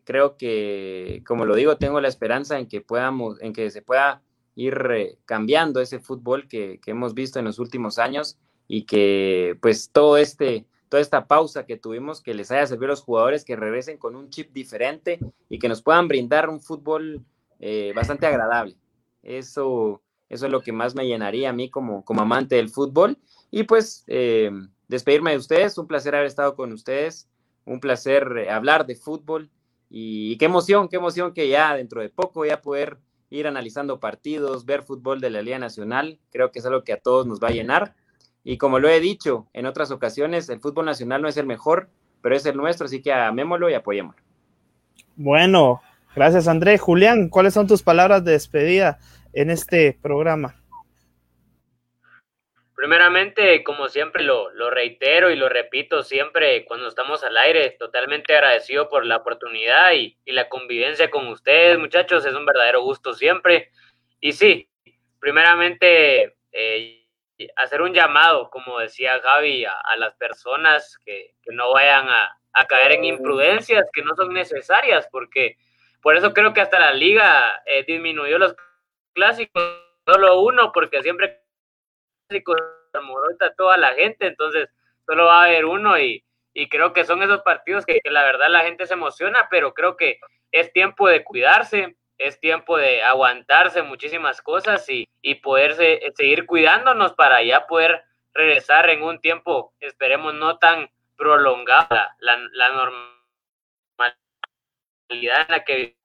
[0.04, 4.22] creo que, como lo digo, tengo la esperanza en que podamos, en que se pueda
[4.54, 8.38] ir eh, cambiando ese fútbol que, hemos visto en los últimos años
[8.68, 12.90] y que pues todo este, toda esta pausa que tuvimos, que les haya servido a
[12.90, 17.24] los jugadores que regresen con un chip diferente y que nos puedan brindar un fútbol
[17.58, 18.76] eh, bastante agradable.
[19.24, 23.18] Eso, eso es lo que más me llenaría a mí como, como amante del fútbol.
[23.50, 24.52] Y pues eh,
[24.86, 27.28] despedirme de ustedes, un placer haber estado con ustedes
[27.64, 29.50] un placer eh, hablar de fútbol
[29.90, 32.98] y qué emoción, qué emoción que ya dentro de poco voy a poder
[33.30, 36.18] ir analizando partidos, ver fútbol de la Liga Nacional.
[36.30, 37.94] Creo que es algo que a todos nos va a llenar.
[38.44, 41.88] Y como lo he dicho en otras ocasiones, el fútbol nacional no es el mejor,
[42.20, 44.22] pero es el nuestro, así que amémoslo y apoyémoslo.
[45.16, 45.80] Bueno,
[46.14, 46.78] gracias André.
[46.78, 48.98] Julián, ¿cuáles son tus palabras de despedida
[49.32, 50.54] en este programa?
[52.74, 58.34] Primeramente, como siempre lo, lo, reitero y lo repito siempre cuando estamos al aire, totalmente
[58.34, 63.14] agradecido por la oportunidad y, y, la convivencia con ustedes, muchachos, es un verdadero gusto
[63.14, 63.70] siempre.
[64.20, 64.68] Y sí,
[65.20, 67.04] primeramente, eh,
[67.56, 72.38] hacer un llamado, como decía Javi, a, a las personas que, que no vayan a,
[72.52, 75.56] a, caer en imprudencias que no son necesarias, porque
[76.04, 78.54] por eso creo que hasta la liga eh, disminuyó los
[79.14, 79.62] clásicos,
[80.06, 81.40] solo uno, porque siempre
[82.28, 82.58] clásicos
[83.40, 84.68] a toda la gente, entonces
[85.06, 88.50] solo va a haber uno y, y creo que son esos partidos que, la verdad
[88.50, 90.18] la gente se emociona, pero creo que
[90.52, 97.14] es tiempo de cuidarse, es tiempo de aguantarse muchísimas cosas y, y poderse seguir cuidándonos
[97.14, 101.88] para ya poder regresar en un tiempo, esperemos no tan prolongado,
[102.18, 103.13] la, la normalidad
[105.22, 105.96] en la que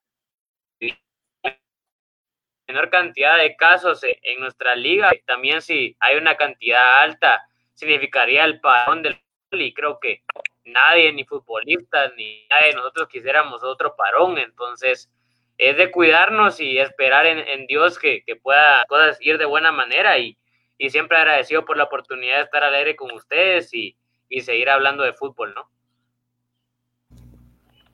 [2.68, 5.10] menor cantidad de casos en nuestra liga.
[5.26, 7.42] También si hay una cantidad alta,
[7.74, 9.20] significaría el parón del
[9.52, 10.22] y creo que
[10.64, 14.38] nadie, ni futbolistas, ni nadie de nosotros quisiéramos otro parón.
[14.38, 15.10] Entonces,
[15.58, 19.72] es de cuidarnos y esperar en, en Dios que, que, pueda cosas ir de buena
[19.72, 20.38] manera y,
[20.78, 23.96] y, siempre agradecido por la oportunidad de estar al aire con ustedes y,
[24.28, 25.68] y seguir hablando de fútbol, ¿no?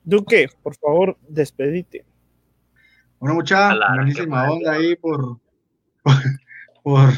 [0.07, 2.05] Duque, por favor, despedite.
[3.19, 5.37] Bueno, mucha buenísima onda ahí por,
[6.81, 7.09] por,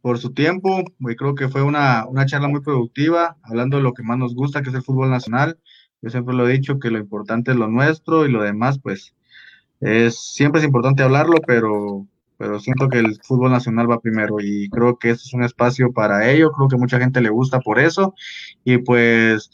[0.00, 0.82] por, su tiempo.
[0.98, 4.34] Y creo que fue una, una charla muy productiva, hablando de lo que más nos
[4.34, 5.60] gusta, que es el fútbol nacional.
[6.02, 9.14] Yo siempre lo he dicho que lo importante es lo nuestro y lo demás, pues,
[9.78, 12.08] es, siempre es importante hablarlo, pero,
[12.38, 15.92] pero siento que el fútbol nacional va primero y creo que este es un espacio
[15.92, 16.50] para ello.
[16.50, 18.14] Creo que mucha gente le gusta por eso.
[18.64, 19.48] Y pues,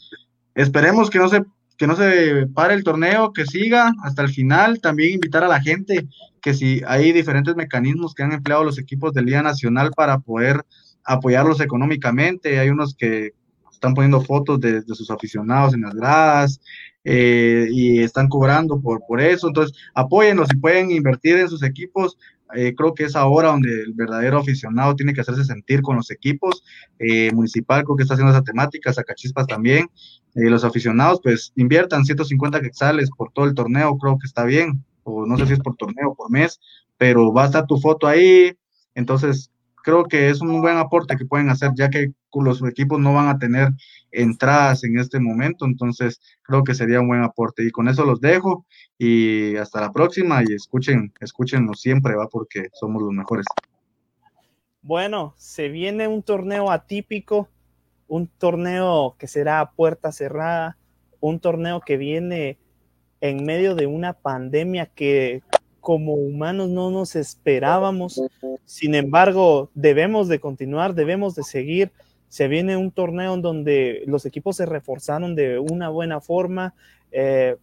[0.55, 1.43] esperemos que no se
[1.77, 4.79] que no se pare el torneo, que siga hasta el final.
[4.79, 6.07] También invitar a la gente
[6.41, 10.63] que si hay diferentes mecanismos que han empleado los equipos de Liga Nacional para poder
[11.03, 12.59] apoyarlos económicamente.
[12.59, 13.33] Hay unos que
[13.71, 16.61] están poniendo fotos de, sus aficionados en las gradas
[17.03, 19.47] eh, y están cobrando por, por eso.
[19.47, 22.17] Entonces, apóyenlos y pueden invertir en sus equipos.
[22.55, 26.11] Eh, creo que es ahora donde el verdadero aficionado tiene que hacerse sentir con los
[26.11, 26.63] equipos.
[26.99, 29.87] Eh, municipal creo que está haciendo esa temática, Sacachispas también.
[30.35, 34.83] Eh, los aficionados pues inviertan 150 quetzales por todo el torneo, creo que está bien,
[35.03, 36.59] o no sé si es por torneo o por mes,
[36.97, 38.57] pero va a estar tu foto ahí,
[38.95, 39.51] entonces
[39.83, 43.27] creo que es un buen aporte que pueden hacer, ya que los equipos no van
[43.27, 43.69] a tener
[44.11, 47.65] entradas en este momento, entonces creo que sería un buen aporte.
[47.65, 48.65] Y con eso los dejo
[48.97, 53.45] y hasta la próxima y escuchen, escúchenos siempre, va, porque somos los mejores.
[54.81, 57.49] Bueno, se viene un torneo atípico
[58.13, 60.77] un torneo que será a puerta cerrada,
[61.19, 62.59] un torneo que viene
[63.21, 65.41] en medio de una pandemia que
[65.79, 68.21] como humanos no nos esperábamos.
[68.65, 71.91] Sin embargo, debemos de continuar, debemos de seguir.
[72.33, 76.73] Se viene un torneo en donde los equipos se reforzaron de una buena forma.
[77.11, 77.57] Eh,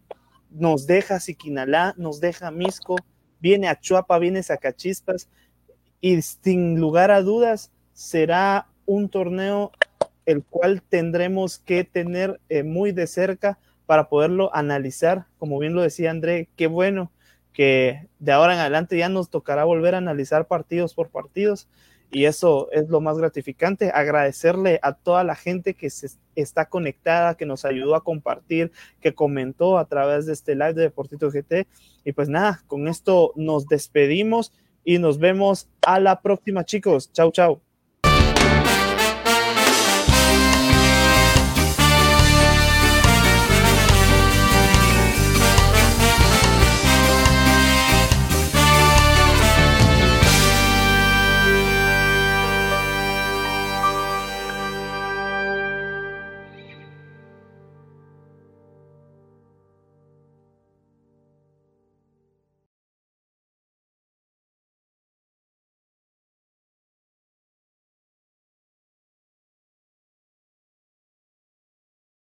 [0.48, 2.94] nos deja Siquinalá, nos deja Misco,
[3.40, 5.28] viene a Chuapa, viene Zacachispas
[6.00, 9.72] y sin lugar a dudas será un torneo
[10.24, 15.26] el cual tendremos que tener eh, muy de cerca para poderlo analizar.
[15.38, 17.10] Como bien lo decía André, qué bueno
[17.52, 21.66] que de ahora en adelante ya nos tocará volver a analizar partidos por partidos
[22.10, 23.90] y eso es lo más gratificante.
[23.90, 29.14] Agradecerle a toda la gente que se está conectada, que nos ayudó a compartir, que
[29.14, 31.66] comentó a través de este live de Deportito GT.
[32.04, 34.52] Y pues nada, con esto nos despedimos
[34.84, 37.12] y nos vemos a la próxima, chicos.
[37.12, 37.60] Chau, chau.